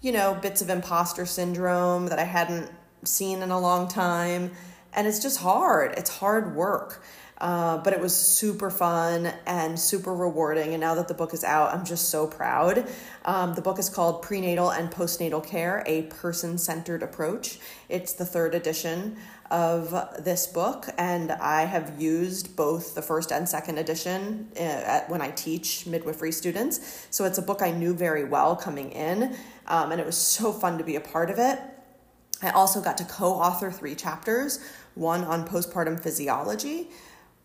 you 0.00 0.12
know, 0.12 0.34
bits 0.34 0.62
of 0.62 0.70
imposter 0.70 1.26
syndrome 1.26 2.06
that 2.06 2.18
I 2.18 2.24
hadn't 2.24 2.70
seen 3.04 3.42
in 3.42 3.50
a 3.50 3.60
long 3.60 3.88
time. 3.88 4.52
And 4.92 5.06
it's 5.06 5.20
just 5.20 5.40
hard. 5.40 5.94
It's 5.96 6.10
hard 6.10 6.54
work. 6.54 7.02
Uh, 7.40 7.78
but 7.78 7.94
it 7.94 8.00
was 8.00 8.14
super 8.14 8.70
fun 8.70 9.32
and 9.46 9.80
super 9.80 10.14
rewarding. 10.14 10.74
And 10.74 10.80
now 10.80 10.94
that 10.96 11.08
the 11.08 11.14
book 11.14 11.32
is 11.32 11.42
out, 11.42 11.72
I'm 11.72 11.86
just 11.86 12.10
so 12.10 12.26
proud. 12.26 12.86
Um, 13.24 13.54
the 13.54 13.62
book 13.62 13.78
is 13.78 13.88
called 13.88 14.20
Prenatal 14.20 14.70
and 14.70 14.90
Postnatal 14.90 15.44
Care 15.46 15.82
A 15.86 16.02
Person 16.02 16.58
Centered 16.58 17.02
Approach. 17.02 17.58
It's 17.88 18.12
the 18.12 18.26
third 18.26 18.54
edition 18.54 19.16
of 19.50 19.90
this 20.22 20.46
book, 20.46 20.86
and 20.96 21.32
I 21.32 21.64
have 21.64 22.00
used 22.00 22.54
both 22.54 22.94
the 22.94 23.02
first 23.02 23.32
and 23.32 23.48
second 23.48 23.78
edition 23.78 24.48
uh, 24.56 24.60
at, 24.60 25.10
when 25.10 25.20
I 25.20 25.30
teach 25.30 25.86
midwifery 25.86 26.30
students. 26.30 27.08
So 27.10 27.24
it's 27.24 27.38
a 27.38 27.42
book 27.42 27.60
I 27.60 27.72
knew 27.72 27.92
very 27.92 28.24
well 28.24 28.54
coming 28.54 28.92
in, 28.92 29.34
um, 29.66 29.90
and 29.90 30.00
it 30.00 30.06
was 30.06 30.16
so 30.16 30.52
fun 30.52 30.78
to 30.78 30.84
be 30.84 30.94
a 30.94 31.00
part 31.00 31.30
of 31.30 31.38
it. 31.38 31.58
I 32.42 32.50
also 32.50 32.80
got 32.80 32.96
to 32.98 33.04
co 33.04 33.32
author 33.32 33.70
three 33.70 33.94
chapters 33.94 34.60
one 34.94 35.24
on 35.24 35.46
postpartum 35.46 36.00
physiology 36.00 36.90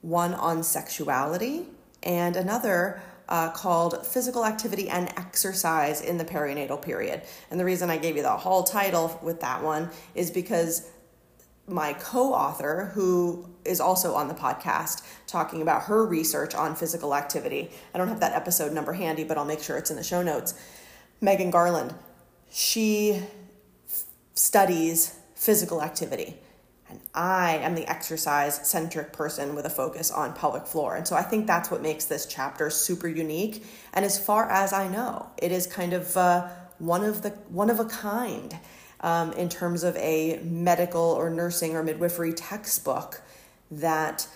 one 0.05 0.35
on 0.35 0.62
sexuality, 0.63 1.65
and 2.03 2.35
another 2.35 3.01
uh, 3.27 3.50
called 3.50 4.05
Physical 4.05 4.45
Activity 4.45 4.88
and 4.88 5.09
Exercise 5.17 6.01
in 6.01 6.17
the 6.17 6.25
Perinatal 6.25 6.79
Period. 6.81 7.24
And 7.50 7.59
the 7.59 7.65
reason 7.65 7.89
I 7.89 7.97
gave 7.97 8.15
you 8.15 8.21
the 8.21 8.29
whole 8.29 8.63
title 8.63 9.19
with 9.24 9.41
that 9.41 9.63
one 9.63 9.89
is 10.13 10.29
because 10.29 10.88
my 11.67 11.93
co 11.93 12.33
author, 12.33 12.91
who 12.93 13.50
is 13.65 13.81
also 13.81 14.13
on 14.13 14.27
the 14.27 14.35
podcast, 14.35 15.01
talking 15.25 15.63
about 15.63 15.83
her 15.83 16.05
research 16.05 16.53
on 16.53 16.75
physical 16.75 17.15
activity. 17.15 17.71
I 17.93 17.97
don't 17.97 18.07
have 18.07 18.19
that 18.19 18.33
episode 18.33 18.71
number 18.71 18.93
handy, 18.93 19.24
but 19.24 19.39
I'll 19.39 19.45
make 19.45 19.63
sure 19.63 19.75
it's 19.75 19.89
in 19.89 19.97
the 19.97 20.03
show 20.03 20.21
notes. 20.21 20.53
Megan 21.19 21.50
Garland, 21.50 21.95
she 22.51 23.24
f- 23.89 24.03
studies 24.35 25.17
physical 25.33 25.81
activity. 25.81 26.38
And 26.95 27.03
I 27.13 27.57
am 27.57 27.75
the 27.75 27.89
exercise 27.89 28.67
centric 28.67 29.11
person 29.11 29.53
with 29.53 29.65
a 29.65 29.69
focus 29.69 30.11
on 30.11 30.33
pelvic 30.33 30.65
floor. 30.65 30.95
And 30.95 31.07
so 31.07 31.15
I 31.15 31.21
think 31.21 31.45
that's 31.45 31.69
what 31.69 31.81
makes 31.81 32.05
this 32.05 32.25
chapter 32.25 32.69
super 32.69 33.07
unique. 33.07 33.65
And 33.93 34.05
as 34.05 34.17
far 34.23 34.49
as 34.49 34.71
I 34.71 34.87
know, 34.87 35.29
it 35.37 35.51
is 35.51 35.67
kind 35.67 35.93
of 35.93 36.15
uh, 36.15 36.47
one 36.79 37.03
of 37.03 37.21
the 37.21 37.29
one 37.49 37.69
of 37.69 37.79
a 37.79 37.85
kind 37.85 38.57
um, 39.01 39.33
in 39.33 39.49
terms 39.49 39.83
of 39.83 39.95
a 39.97 40.39
medical 40.43 41.01
or 41.01 41.29
nursing 41.29 41.75
or 41.75 41.83
midwifery 41.83 42.33
textbook 42.33 43.21
that 43.71 44.27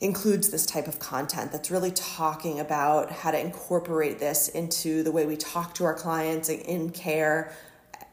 includes 0.00 0.50
this 0.50 0.64
type 0.64 0.86
of 0.86 1.00
content 1.00 1.50
that's 1.50 1.72
really 1.72 1.90
talking 1.90 2.60
about 2.60 3.10
how 3.10 3.32
to 3.32 3.40
incorporate 3.40 4.20
this 4.20 4.48
into 4.48 5.02
the 5.02 5.10
way 5.10 5.26
we 5.26 5.36
talk 5.36 5.74
to 5.74 5.84
our 5.84 5.94
clients 5.94 6.48
in 6.48 6.90
care, 6.90 7.52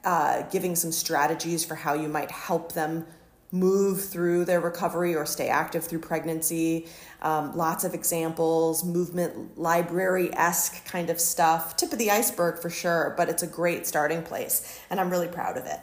uh, 0.04 0.42
giving 0.44 0.76
some 0.76 0.92
strategies 0.92 1.64
for 1.64 1.76
how 1.76 1.94
you 1.94 2.08
might 2.08 2.32
help 2.32 2.72
them 2.74 3.06
move 3.56 4.04
through 4.04 4.46
their 4.46 4.60
recovery 4.60 5.16
or 5.16 5.26
stay 5.26 5.48
active 5.48 5.84
through 5.86 6.00
pregnancy. 6.00 6.88
Um, 7.22 7.56
lots 7.56 7.84
of 7.84 7.94
examples, 7.94 8.84
movement 8.84 9.58
library 9.58 10.34
esque 10.34 10.86
kind 10.86 11.10
of 11.10 11.20
stuff. 11.20 11.76
Tip 11.78 11.92
of 11.94 12.00
the 12.00 12.12
iceberg 12.12 12.62
for 12.62 12.70
sure, 12.70 13.14
but 13.18 13.30
it's 13.30 13.44
a 13.44 13.48
great 13.48 13.88
starting 13.88 14.22
place, 14.22 14.82
and 14.90 15.00
I'm 15.00 15.10
really 15.10 15.28
proud 15.28 15.58
of 15.58 15.66
it. 15.66 15.80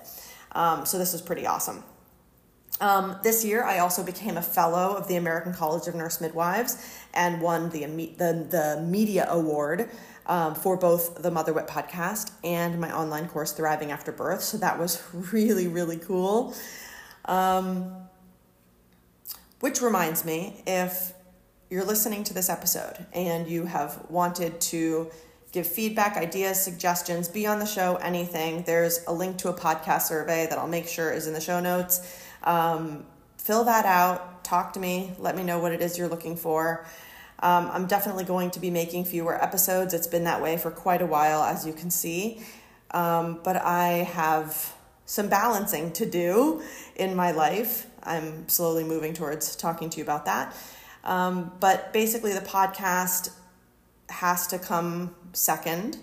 Um, 0.53 0.85
so 0.85 0.99
this 0.99 1.15
is 1.15 1.23
pretty 1.23 1.47
awesome. 1.47 1.83
Um, 2.81 3.17
this 3.23 3.45
year, 3.45 3.65
I 3.65 3.79
also 3.79 4.03
became 4.03 4.37
a 4.37 4.43
fellow 4.43 4.97
of 4.97 5.07
the 5.07 5.17
American 5.17 5.55
College 5.55 5.87
of 5.87 5.95
Nurse 5.95 6.21
Midwives 6.21 6.85
and 7.15 7.41
won 7.41 7.71
the, 7.71 7.87
the, 7.87 8.47
the 8.51 8.85
media 8.85 9.27
award 9.31 9.89
um, 10.27 10.55
for 10.55 10.77
both 10.77 11.23
the 11.23 11.31
Mother 11.31 11.53
Wit 11.53 11.67
podcast 11.67 12.33
and 12.43 12.81
my 12.81 12.95
online 12.95 13.29
course, 13.29 13.53
Thriving 13.53 13.93
After 13.93 14.11
Birth. 14.11 14.43
So 14.43 14.59
that 14.59 14.79
was 14.79 15.03
really, 15.33 15.69
really 15.69 15.99
cool. 15.99 16.55
Um, 17.25 17.95
which 19.61 19.81
reminds 19.81 20.25
me 20.25 20.63
if 20.67 21.13
you're 21.71 21.85
listening 21.85 22.25
to 22.25 22.35
this 22.35 22.51
episode 22.51 23.07
and 23.15 23.49
you 23.49 23.65
have 23.65 24.05
wanted 24.11 24.61
to 24.61 25.11
give 25.53 25.67
feedback, 25.67 26.17
ideas, 26.17 26.63
suggestions, 26.63 27.29
be 27.29 27.47
on 27.47 27.59
the 27.59 27.67
show, 27.67 27.97
anything, 27.97 28.63
there's 28.65 29.05
a 29.07 29.13
link 29.13 29.39
to 29.39 29.49
a 29.49 29.55
podcast 29.55 30.03
survey 30.03 30.47
that 30.49 30.59
I'll 30.59 30.67
make 30.67 30.89
sure 30.89 31.13
is 31.13 31.27
in 31.27 31.35
the 31.35 31.41
show 31.41 31.61
notes. 31.61 32.21
Um, 32.43 33.05
fill 33.37 33.65
that 33.65 33.85
out, 33.85 34.43
talk 34.43 34.73
to 34.73 34.81
me, 34.81 35.13
let 35.19 35.37
me 35.37 35.45
know 35.45 35.59
what 35.59 35.73
it 35.73 35.81
is 35.81 35.97
you're 35.97 36.09
looking 36.09 36.37
for. 36.37 36.85
Um, 37.39 37.71
I'm 37.73 37.87
definitely 37.87 38.25
going 38.25 38.51
to 38.53 38.61
be 38.61 38.71
making 38.71 39.05
fewer 39.05 39.43
episodes. 39.43 39.95
It's 39.95 40.07
been 40.07 40.25
that 40.25 40.43
way 40.43 40.57
for 40.57 40.71
quite 40.71 41.03
a 41.03 41.07
while, 41.07 41.43
as 41.43 41.67
you 41.67 41.73
can 41.73 41.91
see. 41.91 42.43
Um, 42.93 43.41
but 43.43 43.57
I 43.57 44.09
have 44.15 44.75
some 45.13 45.29
balancing 45.29 45.93
to 45.93 46.07
do 46.07 46.63
in 46.97 47.15
my 47.15 47.33
life. 47.33 47.87
I'm 48.03 48.49
slowly 48.49 48.83
moving 48.83 49.13
towards 49.13 49.55
talking 49.55 49.91
to 49.91 49.99
you 49.99 50.05
about 50.05 50.25
that. 50.25 50.57
Um, 51.05 51.53
but 51.61 51.93
basically, 51.93 52.33
the 52.33 52.41
podcast 52.41 53.31
has 54.09 54.47
to 54.47 54.59
come 54.59 55.15
second, 55.35 55.99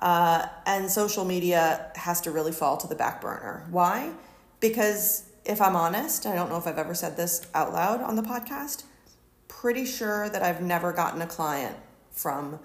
uh, 0.00 0.48
and 0.66 0.90
social 0.90 1.24
media 1.24 1.92
has 1.94 2.20
to 2.22 2.32
really 2.32 2.50
fall 2.50 2.76
to 2.78 2.88
the 2.88 2.96
back 2.96 3.20
burner. 3.20 3.68
Why? 3.70 4.10
Because 4.58 5.30
if 5.44 5.60
I'm 5.60 5.76
honest, 5.76 6.26
I 6.26 6.34
don't 6.34 6.50
know 6.50 6.58
if 6.58 6.66
I've 6.66 6.78
ever 6.78 6.94
said 6.94 7.16
this 7.16 7.46
out 7.54 7.72
loud 7.72 8.02
on 8.02 8.16
the 8.16 8.22
podcast, 8.22 8.82
pretty 9.46 9.86
sure 9.86 10.28
that 10.28 10.42
I've 10.42 10.60
never 10.60 10.92
gotten 10.92 11.22
a 11.22 11.26
client 11.28 11.76
from 12.10 12.58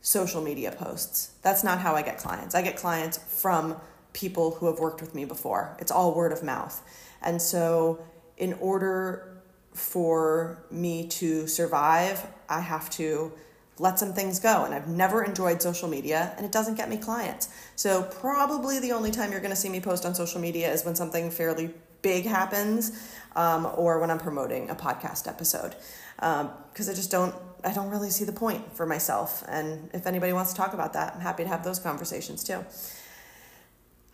social 0.00 0.42
media 0.42 0.72
posts. 0.72 1.30
That's 1.42 1.62
not 1.62 1.78
how 1.78 1.94
I 1.94 2.02
get 2.02 2.18
clients. 2.18 2.56
I 2.56 2.62
get 2.62 2.76
clients 2.76 3.18
from 3.18 3.76
people 4.12 4.52
who 4.52 4.66
have 4.66 4.78
worked 4.78 5.00
with 5.00 5.14
me 5.14 5.24
before. 5.24 5.76
It's 5.78 5.90
all 5.90 6.14
word 6.14 6.32
of 6.32 6.42
mouth. 6.42 6.82
And 7.22 7.40
so, 7.40 8.04
in 8.36 8.54
order 8.54 9.28
for 9.74 10.64
me 10.70 11.06
to 11.08 11.46
survive, 11.46 12.26
I 12.48 12.60
have 12.60 12.90
to 12.90 13.32
let 13.78 13.98
some 13.98 14.12
things 14.12 14.38
go. 14.38 14.64
And 14.64 14.74
I've 14.74 14.88
never 14.88 15.24
enjoyed 15.24 15.62
social 15.62 15.88
media 15.88 16.34
and 16.36 16.44
it 16.44 16.52
doesn't 16.52 16.76
get 16.76 16.88
me 16.88 16.96
clients. 16.96 17.48
So, 17.76 18.02
probably 18.02 18.80
the 18.80 18.92
only 18.92 19.10
time 19.10 19.32
you're 19.32 19.40
going 19.40 19.54
to 19.54 19.56
see 19.56 19.68
me 19.68 19.80
post 19.80 20.04
on 20.04 20.14
social 20.14 20.40
media 20.40 20.72
is 20.72 20.84
when 20.84 20.94
something 20.94 21.30
fairly 21.30 21.72
big 22.02 22.26
happens 22.26 23.12
um, 23.36 23.66
or 23.76 23.98
when 23.98 24.10
I'm 24.10 24.18
promoting 24.18 24.68
a 24.70 24.74
podcast 24.74 25.28
episode. 25.28 25.74
Because 26.16 26.88
um, 26.88 26.92
I 26.92 26.94
just 26.94 27.10
don't, 27.10 27.34
I 27.64 27.72
don't 27.72 27.90
really 27.90 28.10
see 28.10 28.24
the 28.24 28.32
point 28.32 28.76
for 28.76 28.86
myself. 28.86 29.44
And 29.48 29.88
if 29.94 30.06
anybody 30.06 30.32
wants 30.32 30.52
to 30.52 30.56
talk 30.56 30.74
about 30.74 30.92
that, 30.92 31.14
I'm 31.14 31.20
happy 31.20 31.44
to 31.44 31.48
have 31.48 31.64
those 31.64 31.78
conversations 31.78 32.44
too. 32.44 32.64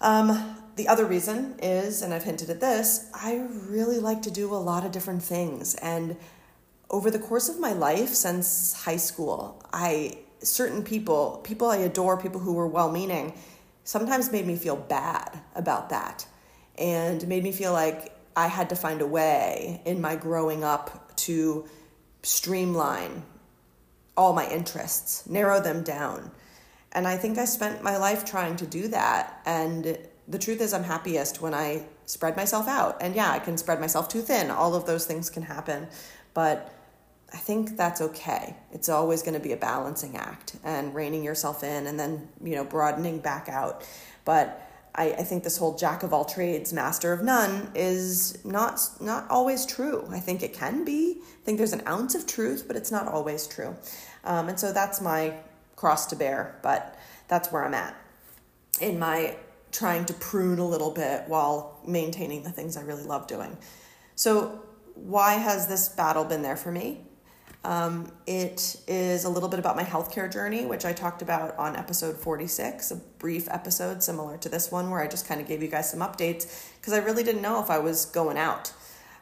Um, 0.00 0.56
the 0.76 0.88
other 0.88 1.04
reason 1.04 1.56
is, 1.60 2.02
and 2.02 2.14
I've 2.14 2.24
hinted 2.24 2.50
at 2.50 2.60
this, 2.60 3.10
I 3.12 3.46
really 3.68 3.98
like 3.98 4.22
to 4.22 4.30
do 4.30 4.54
a 4.54 4.56
lot 4.56 4.84
of 4.84 4.92
different 4.92 5.22
things. 5.22 5.74
And 5.76 6.16
over 6.90 7.10
the 7.10 7.18
course 7.18 7.48
of 7.48 7.58
my 7.58 7.72
life 7.72 8.10
since 8.10 8.72
high 8.84 8.96
school, 8.96 9.62
I 9.72 10.18
certain 10.40 10.84
people, 10.84 11.40
people 11.42 11.68
I 11.68 11.78
adore, 11.78 12.16
people 12.16 12.40
who 12.40 12.54
were 12.54 12.68
well 12.68 12.92
meaning, 12.92 13.34
sometimes 13.84 14.30
made 14.30 14.46
me 14.46 14.56
feel 14.56 14.76
bad 14.76 15.40
about 15.54 15.90
that 15.90 16.26
and 16.78 17.26
made 17.26 17.42
me 17.42 17.52
feel 17.52 17.72
like 17.72 18.14
I 18.36 18.46
had 18.46 18.68
to 18.68 18.76
find 18.76 19.00
a 19.00 19.06
way 19.06 19.82
in 19.84 20.00
my 20.00 20.14
growing 20.14 20.62
up 20.62 21.16
to 21.16 21.66
streamline 22.22 23.24
all 24.16 24.32
my 24.32 24.48
interests, 24.48 25.28
narrow 25.28 25.60
them 25.60 25.82
down. 25.82 26.30
And 26.98 27.06
I 27.06 27.16
think 27.16 27.38
I 27.38 27.44
spent 27.44 27.80
my 27.80 27.96
life 27.96 28.24
trying 28.24 28.56
to 28.56 28.66
do 28.66 28.88
that. 28.88 29.40
And 29.46 29.96
the 30.26 30.36
truth 30.36 30.60
is, 30.60 30.74
I'm 30.74 30.82
happiest 30.82 31.40
when 31.40 31.54
I 31.54 31.86
spread 32.06 32.36
myself 32.36 32.66
out. 32.66 33.00
And 33.00 33.14
yeah, 33.14 33.30
I 33.30 33.38
can 33.38 33.56
spread 33.56 33.78
myself 33.78 34.08
too 34.08 34.20
thin. 34.20 34.50
All 34.50 34.74
of 34.74 34.84
those 34.84 35.06
things 35.06 35.30
can 35.30 35.44
happen. 35.44 35.86
But 36.34 36.74
I 37.32 37.37
think 37.37 37.76
that's 37.76 38.00
okay. 38.00 38.56
It's 38.72 38.88
always 38.88 39.22
going 39.22 39.34
to 39.34 39.40
be 39.40 39.52
a 39.52 39.56
balancing 39.56 40.16
act 40.16 40.56
and 40.64 40.92
reining 40.92 41.22
yourself 41.22 41.62
in 41.62 41.87
and 41.87 42.00
then, 42.00 42.26
you 42.42 42.56
know, 42.56 42.64
broadening 42.64 43.20
back 43.20 43.48
out. 43.48 43.87
But 44.24 44.68
I, 44.96 45.12
I 45.12 45.22
think 45.22 45.44
this 45.44 45.56
whole 45.56 45.76
jack 45.76 46.02
of 46.02 46.12
all 46.12 46.24
trades, 46.24 46.72
master 46.72 47.12
of 47.12 47.22
none 47.22 47.70
is 47.76 48.44
not 48.44 48.80
not 49.00 49.30
always 49.30 49.64
true. 49.66 50.04
I 50.11 50.18
think 50.18 50.42
it 50.42 50.52
can 50.52 50.84
be. 50.84 51.18
I 51.20 51.44
think 51.44 51.58
there's 51.58 51.72
an 51.72 51.87
ounce 51.87 52.16
of 52.16 52.26
truth, 52.26 52.64
but 52.66 52.74
it's 52.74 52.90
not 52.90 53.06
always 53.06 53.46
true. 53.46 53.76
Um, 54.24 54.48
and 54.48 54.58
so 54.58 54.72
that's 54.72 55.00
my 55.00 55.34
cross 55.78 56.06
to 56.06 56.16
bear, 56.16 56.58
but 56.60 56.98
that's 57.28 57.52
where 57.52 57.64
I'm 57.64 57.74
at 57.74 57.94
in 58.80 58.98
my 58.98 59.36
trying 59.70 60.04
to 60.06 60.14
prune 60.14 60.58
a 60.58 60.66
little 60.66 60.90
bit 60.90 61.22
while 61.28 61.78
maintaining 61.86 62.42
the 62.42 62.50
things 62.50 62.76
I 62.76 62.82
really 62.82 63.04
love 63.04 63.28
doing. 63.28 63.56
So, 64.16 64.64
why 64.94 65.34
has 65.34 65.68
this 65.68 65.88
battle 65.88 66.24
been 66.24 66.42
there 66.42 66.56
for 66.56 66.72
me? 66.72 67.02
Um, 67.64 68.10
it 68.26 68.76
is 68.88 69.24
a 69.24 69.28
little 69.28 69.48
bit 69.48 69.60
about 69.60 69.76
my 69.76 69.84
healthcare 69.84 70.32
journey, 70.32 70.66
which 70.66 70.84
I 70.84 70.92
talked 70.92 71.22
about 71.22 71.56
on 71.56 71.76
episode 71.76 72.16
46, 72.16 72.90
a 72.90 72.96
brief 72.96 73.46
episode 73.48 74.02
similar 74.02 74.36
to 74.38 74.48
this 74.48 74.72
one, 74.72 74.90
where 74.90 75.00
I 75.00 75.06
just 75.06 75.28
kind 75.28 75.40
of 75.40 75.46
gave 75.46 75.62
you 75.62 75.68
guys 75.68 75.90
some 75.90 76.00
updates 76.00 76.72
because 76.80 76.92
I 76.92 76.98
really 76.98 77.22
didn't 77.22 77.42
know 77.42 77.62
if 77.62 77.70
I 77.70 77.78
was 77.78 78.06
going 78.06 78.36
out. 78.36 78.72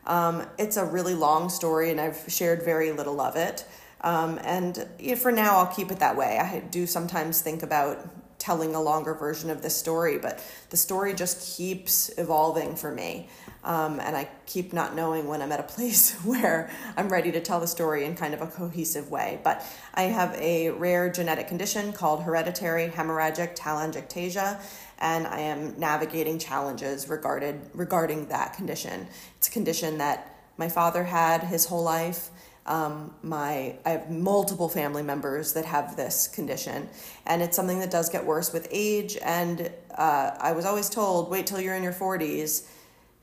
Um, 0.06 0.46
it's 0.58 0.78
a 0.78 0.84
really 0.86 1.14
long 1.14 1.50
story, 1.50 1.90
and 1.90 2.00
I've 2.00 2.24
shared 2.28 2.62
very 2.62 2.92
little 2.92 3.20
of 3.20 3.36
it. 3.36 3.66
Um, 4.02 4.38
and 4.42 4.86
you 4.98 5.10
know, 5.10 5.16
for 5.16 5.32
now, 5.32 5.58
I'll 5.58 5.74
keep 5.74 5.90
it 5.90 5.98
that 5.98 6.16
way. 6.16 6.38
I 6.38 6.60
do 6.60 6.86
sometimes 6.86 7.40
think 7.40 7.62
about 7.62 8.08
telling 8.38 8.74
a 8.74 8.80
longer 8.80 9.14
version 9.14 9.50
of 9.50 9.62
this 9.62 9.74
story, 9.74 10.18
but 10.18 10.40
the 10.70 10.76
story 10.76 11.14
just 11.14 11.56
keeps 11.56 12.10
evolving 12.18 12.76
for 12.76 12.92
me. 12.92 13.28
Um, 13.64 13.98
and 13.98 14.16
I 14.16 14.28
keep 14.46 14.72
not 14.72 14.94
knowing 14.94 15.26
when 15.26 15.42
I'm 15.42 15.50
at 15.50 15.58
a 15.58 15.64
place 15.64 16.12
where 16.24 16.70
I'm 16.96 17.08
ready 17.08 17.32
to 17.32 17.40
tell 17.40 17.58
the 17.58 17.66
story 17.66 18.04
in 18.04 18.14
kind 18.14 18.34
of 18.34 18.42
a 18.42 18.46
cohesive 18.46 19.10
way. 19.10 19.40
But 19.42 19.64
I 19.94 20.02
have 20.02 20.34
a 20.34 20.70
rare 20.70 21.10
genetic 21.10 21.48
condition 21.48 21.92
called 21.92 22.22
hereditary 22.22 22.88
hemorrhagic 22.88 23.56
telangiectasia, 23.56 24.60
and 25.00 25.26
I 25.26 25.40
am 25.40 25.78
navigating 25.80 26.38
challenges 26.38 27.08
regarded 27.08 27.60
regarding 27.74 28.28
that 28.28 28.52
condition. 28.52 29.08
It's 29.38 29.48
a 29.48 29.50
condition 29.50 29.98
that 29.98 30.32
my 30.56 30.68
father 30.68 31.04
had 31.04 31.42
his 31.42 31.66
whole 31.66 31.82
life. 31.82 32.30
Um, 32.66 33.14
my 33.22 33.76
I 33.84 33.90
have 33.90 34.10
multiple 34.10 34.68
family 34.68 35.02
members 35.02 35.52
that 35.54 35.64
have 35.64 35.96
this 35.96 36.28
condition, 36.28 36.88
and 37.26 37.40
it's 37.42 37.56
something 37.56 37.78
that 37.80 37.90
does 37.90 38.10
get 38.10 38.26
worse 38.26 38.52
with 38.52 38.68
age. 38.70 39.16
And 39.22 39.70
uh, 39.96 40.32
I 40.38 40.52
was 40.52 40.64
always 40.64 40.88
told, 40.88 41.30
wait 41.30 41.46
till 41.46 41.60
you're 41.60 41.76
in 41.76 41.82
your 41.82 41.92
40s 41.92 42.66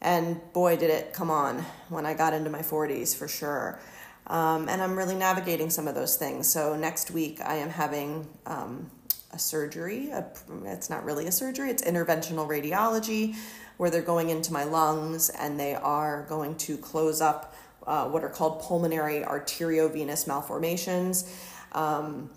and 0.03 0.41
boy, 0.51 0.75
did 0.75 0.89
it 0.89 1.13
come 1.13 1.31
on 1.31 1.65
when 1.89 2.05
I 2.05 2.13
got 2.13 2.33
into 2.33 2.49
my 2.49 2.59
40s 2.59 3.15
for 3.15 3.27
sure. 3.27 3.79
Um, 4.27 4.69
and 4.69 4.81
I'm 4.81 4.97
really 4.97 5.15
navigating 5.15 5.69
some 5.69 5.87
of 5.87 5.95
those 5.95 6.17
things. 6.17 6.47
So 6.49 6.75
next 6.75 7.11
week, 7.11 7.39
I 7.43 7.55
am 7.55 7.69
having 7.69 8.27
um, 8.45 8.91
a 9.31 9.39
surgery. 9.39 10.11
A, 10.11 10.25
it's 10.65 10.89
not 10.89 11.03
really 11.05 11.27
a 11.27 11.31
surgery, 11.31 11.69
it's 11.69 11.83
interventional 11.83 12.47
radiology, 12.47 13.35
where 13.77 13.89
they're 13.89 14.01
going 14.01 14.29
into 14.29 14.53
my 14.53 14.63
lungs 14.63 15.29
and 15.29 15.59
they 15.59 15.73
are 15.73 16.25
going 16.29 16.55
to 16.55 16.77
close 16.77 17.21
up 17.21 17.52
uh, 17.87 18.07
what 18.09 18.23
are 18.23 18.29
called 18.29 18.61
pulmonary 18.61 19.21
arteriovenous 19.21 20.27
malformations. 20.27 21.33
Um, 21.71 22.29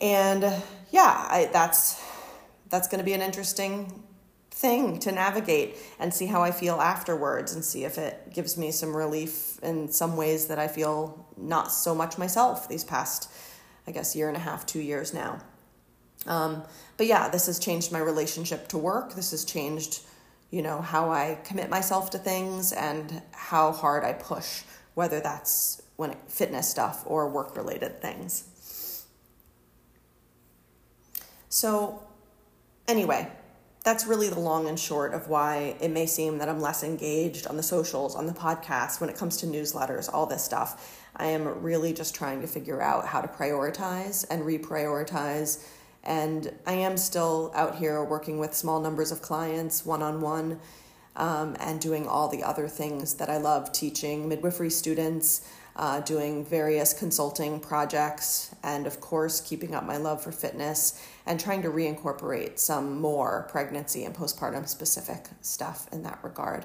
and 0.00 0.42
yeah, 0.90 1.26
I, 1.30 1.48
that's 1.52 2.02
that's 2.68 2.88
going 2.88 2.98
to 2.98 3.04
be 3.04 3.12
an 3.12 3.22
interesting 3.22 4.02
thing 4.50 4.98
to 5.00 5.12
navigate 5.12 5.76
and 5.98 6.14
see 6.14 6.26
how 6.26 6.42
I 6.42 6.50
feel 6.50 6.76
afterwards 6.76 7.54
and 7.54 7.64
see 7.64 7.84
if 7.84 7.98
it 7.98 8.32
gives 8.32 8.56
me 8.56 8.70
some 8.70 8.96
relief 8.96 9.58
in 9.62 9.90
some 9.90 10.16
ways 10.16 10.46
that 10.46 10.58
I 10.58 10.68
feel 10.68 11.26
not 11.36 11.72
so 11.72 11.94
much 11.94 12.18
myself 12.18 12.68
these 12.68 12.84
past, 12.84 13.30
I 13.86 13.90
guess, 13.90 14.14
year 14.14 14.28
and 14.28 14.36
a 14.36 14.40
half, 14.40 14.64
two 14.64 14.80
years 14.80 15.12
now. 15.12 15.40
Um, 16.26 16.62
but 16.96 17.06
yeah, 17.06 17.28
this 17.28 17.46
has 17.46 17.58
changed 17.58 17.92
my 17.92 17.98
relationship 17.98 18.68
to 18.68 18.78
work. 18.78 19.14
This 19.14 19.32
has 19.32 19.44
changed, 19.44 20.00
you 20.50 20.62
know, 20.62 20.80
how 20.80 21.10
I 21.10 21.38
commit 21.44 21.70
myself 21.70 22.10
to 22.10 22.18
things 22.18 22.72
and 22.72 23.22
how 23.32 23.72
hard 23.72 24.04
I 24.04 24.12
push, 24.12 24.62
whether 24.94 25.20
that's 25.20 25.82
when 25.96 26.10
it, 26.10 26.18
fitness 26.28 26.68
stuff 26.68 27.02
or 27.06 27.28
work 27.28 27.56
related 27.56 28.00
things. 28.00 29.04
So, 31.48 32.02
anyway, 32.88 33.30
that's 33.84 34.06
really 34.06 34.28
the 34.28 34.40
long 34.40 34.66
and 34.66 34.80
short 34.80 35.12
of 35.12 35.28
why 35.28 35.76
it 35.80 35.90
may 35.90 36.06
seem 36.06 36.38
that 36.38 36.48
I'm 36.48 36.60
less 36.60 36.82
engaged 36.82 37.46
on 37.46 37.56
the 37.56 37.62
socials, 37.62 38.16
on 38.16 38.26
the 38.26 38.32
podcast, 38.32 39.00
when 39.00 39.10
it 39.10 39.16
comes 39.16 39.36
to 39.38 39.46
newsletters, 39.46 40.12
all 40.12 40.26
this 40.26 40.42
stuff. 40.42 41.00
I 41.16 41.26
am 41.26 41.62
really 41.62 41.92
just 41.92 42.14
trying 42.14 42.40
to 42.40 42.46
figure 42.46 42.80
out 42.80 43.06
how 43.06 43.20
to 43.20 43.28
prioritize 43.28 44.24
and 44.30 44.42
reprioritize. 44.42 45.64
And 46.04 46.52
I 46.66 46.74
am 46.74 46.96
still 46.96 47.50
out 47.54 47.76
here 47.76 48.04
working 48.04 48.38
with 48.38 48.54
small 48.54 48.80
numbers 48.80 49.10
of 49.10 49.20
clients 49.22 49.84
one 49.84 50.02
on 50.02 50.20
one. 50.20 50.60
and 51.16 51.80
doing 51.80 52.06
all 52.06 52.28
the 52.28 52.42
other 52.42 52.68
things 52.68 53.14
that 53.14 53.30
I 53.30 53.38
love 53.38 53.72
teaching 53.72 54.28
midwifery 54.28 54.70
students, 54.70 55.48
uh, 55.76 56.00
doing 56.00 56.44
various 56.44 56.92
consulting 56.92 57.60
projects, 57.60 58.54
and 58.62 58.86
of 58.86 59.00
course, 59.00 59.40
keeping 59.40 59.74
up 59.74 59.84
my 59.84 59.96
love 59.96 60.22
for 60.22 60.32
fitness 60.32 61.04
and 61.26 61.38
trying 61.38 61.62
to 61.62 61.68
reincorporate 61.68 62.58
some 62.58 63.00
more 63.00 63.46
pregnancy 63.50 64.04
and 64.04 64.14
postpartum 64.14 64.68
specific 64.68 65.26
stuff 65.40 65.88
in 65.92 66.02
that 66.02 66.18
regard. 66.22 66.64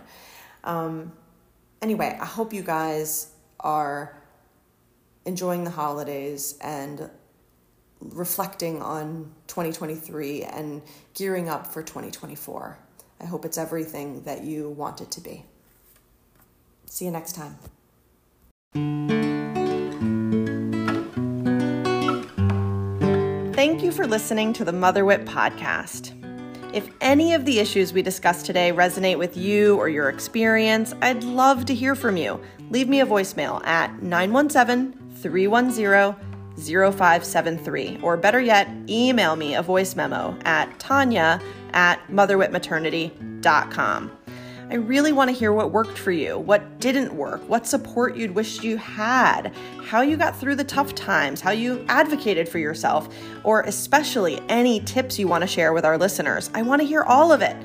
Um, 0.64 1.14
anyway, 1.82 2.18
I 2.20 2.26
hope 2.26 2.54
you 2.54 2.62
guys 2.62 3.32
are 3.60 4.16
enjoying 5.26 5.64
the 5.64 5.72
holidays 5.72 6.58
and 6.62 7.10
reflecting 8.02 8.82
on 8.82 9.32
2023 9.48 10.44
and 10.44 10.82
gearing 11.14 11.50
up 11.50 11.68
for 11.68 11.84
2024. 11.84 12.78
I 13.22 13.26
hope 13.26 13.46
it's 13.46 13.58
everything 13.58 14.24
that 14.24 14.44
you 14.44 14.70
want 14.70 15.02
it 15.02 15.12
to 15.12 15.22
be. 15.22 15.44
See 16.86 17.06
you 17.06 17.12
next 17.12 17.36
time. 17.36 17.58
Thank 23.54 23.84
you 23.84 23.92
for 23.92 24.08
listening 24.08 24.54
to 24.54 24.64
the 24.64 24.72
Motherwit 24.72 25.26
podcast. 25.26 26.16
If 26.74 26.88
any 27.02 27.34
of 27.34 27.46
the 27.46 27.60
issues 27.60 27.92
we 27.92 28.02
discussed 28.02 28.46
today 28.46 28.72
resonate 28.72 29.18
with 29.18 29.36
you 29.36 29.76
or 29.76 29.90
your 29.90 30.08
experience, 30.08 30.94
I'd 31.02 31.24
love 31.24 31.66
to 31.66 31.76
hear 31.76 31.96
from 31.96 32.16
you. 32.16 32.40
Leave 32.70 32.88
me 32.88 33.02
a 33.02 33.06
voicemail 33.06 33.66
at 33.66 34.02
917 34.02 34.94
310 35.16 36.29
0573, 36.68 38.00
or 38.02 38.18
better 38.18 38.42
yet, 38.42 38.68
email 38.88 39.36
me 39.36 39.54
a 39.56 39.62
voice 39.62 39.96
memo 39.96 40.36
at 40.44 40.80
tanya 40.80 41.40
at 41.74 42.00
motherwitmaternity.com. 42.08 44.12
I 44.72 44.76
really 44.76 45.12
want 45.12 45.32
to 45.32 45.36
hear 45.36 45.52
what 45.52 45.72
worked 45.72 45.98
for 45.98 46.12
you, 46.12 46.38
what 46.38 46.80
didn't 46.80 47.16
work, 47.16 47.42
what 47.50 47.66
support 47.66 48.16
you'd 48.16 48.36
wished 48.36 48.64
you 48.64 48.78
had, 48.78 49.52
how 49.84 50.02
you 50.02 50.16
got 50.16 50.38
through 50.38 50.58
the 50.58 50.64
tough 50.64 50.94
times, 50.94 51.42
how 51.42 51.50
you 51.50 51.84
advocated 51.90 52.48
for 52.48 52.60
yourself, 52.60 53.10
or 53.44 53.62
especially 53.62 54.40
any 54.48 54.80
tips 54.82 55.18
you 55.18 55.28
want 55.28 55.42
to 55.42 55.48
share 55.48 55.74
with 55.74 55.86
our 55.86 55.98
listeners. 55.98 56.52
I 56.54 56.62
want 56.62 56.82
to 56.82 56.88
hear 56.88 57.02
all 57.02 57.32
of 57.32 57.42
it. 57.42 57.58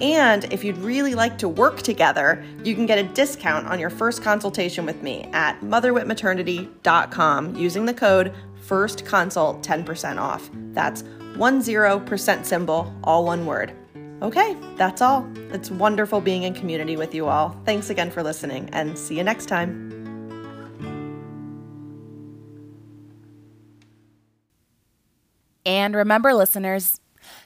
And 0.00 0.52
if 0.52 0.64
you'd 0.64 0.78
really 0.78 1.14
like 1.14 1.38
to 1.38 1.48
work 1.48 1.82
together, 1.82 2.44
you 2.64 2.74
can 2.74 2.86
get 2.86 2.98
a 2.98 3.04
discount 3.04 3.68
on 3.68 3.78
your 3.78 3.90
first 3.90 4.22
consultation 4.22 4.84
with 4.84 5.02
me 5.02 5.28
at 5.32 5.60
motherwitmaternity.com 5.60 7.56
using 7.56 7.84
the 7.84 7.94
code 7.94 8.34
first 8.60 9.04
consult 9.04 9.62
10% 9.62 10.18
off. 10.18 10.50
That's 10.72 11.02
10% 11.36 12.44
symbol, 12.44 12.94
all 13.04 13.24
one 13.24 13.46
word. 13.46 13.72
Okay, 14.22 14.56
that's 14.76 15.02
all. 15.02 15.28
It's 15.50 15.70
wonderful 15.70 16.20
being 16.20 16.44
in 16.44 16.54
community 16.54 16.96
with 16.96 17.14
you 17.14 17.28
all. 17.28 17.56
Thanks 17.64 17.90
again 17.90 18.10
for 18.10 18.22
listening 18.22 18.70
and 18.72 18.98
see 18.98 19.16
you 19.16 19.24
next 19.24 19.46
time. 19.46 19.90
And 25.66 25.94
remember, 25.94 26.34
listeners, 26.34 27.00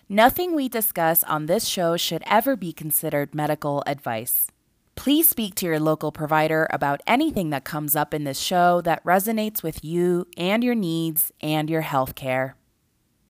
nothing 0.08 0.54
we 0.54 0.68
discuss 0.68 1.22
on 1.24 1.46
this 1.46 1.66
show 1.66 1.96
should 1.96 2.22
ever 2.26 2.56
be 2.56 2.72
considered 2.72 3.34
medical 3.34 3.82
advice. 3.86 4.48
Please 4.96 5.28
speak 5.28 5.54
to 5.54 5.66
your 5.66 5.78
local 5.78 6.10
provider 6.10 6.66
about 6.70 7.00
anything 7.06 7.50
that 7.50 7.64
comes 7.64 7.94
up 7.94 8.12
in 8.12 8.24
this 8.24 8.40
show 8.40 8.80
that 8.80 9.04
resonates 9.04 9.62
with 9.62 9.84
you 9.84 10.26
and 10.36 10.64
your 10.64 10.74
needs 10.74 11.32
and 11.40 11.70
your 11.70 11.82
health 11.82 12.14
care. 12.14 12.56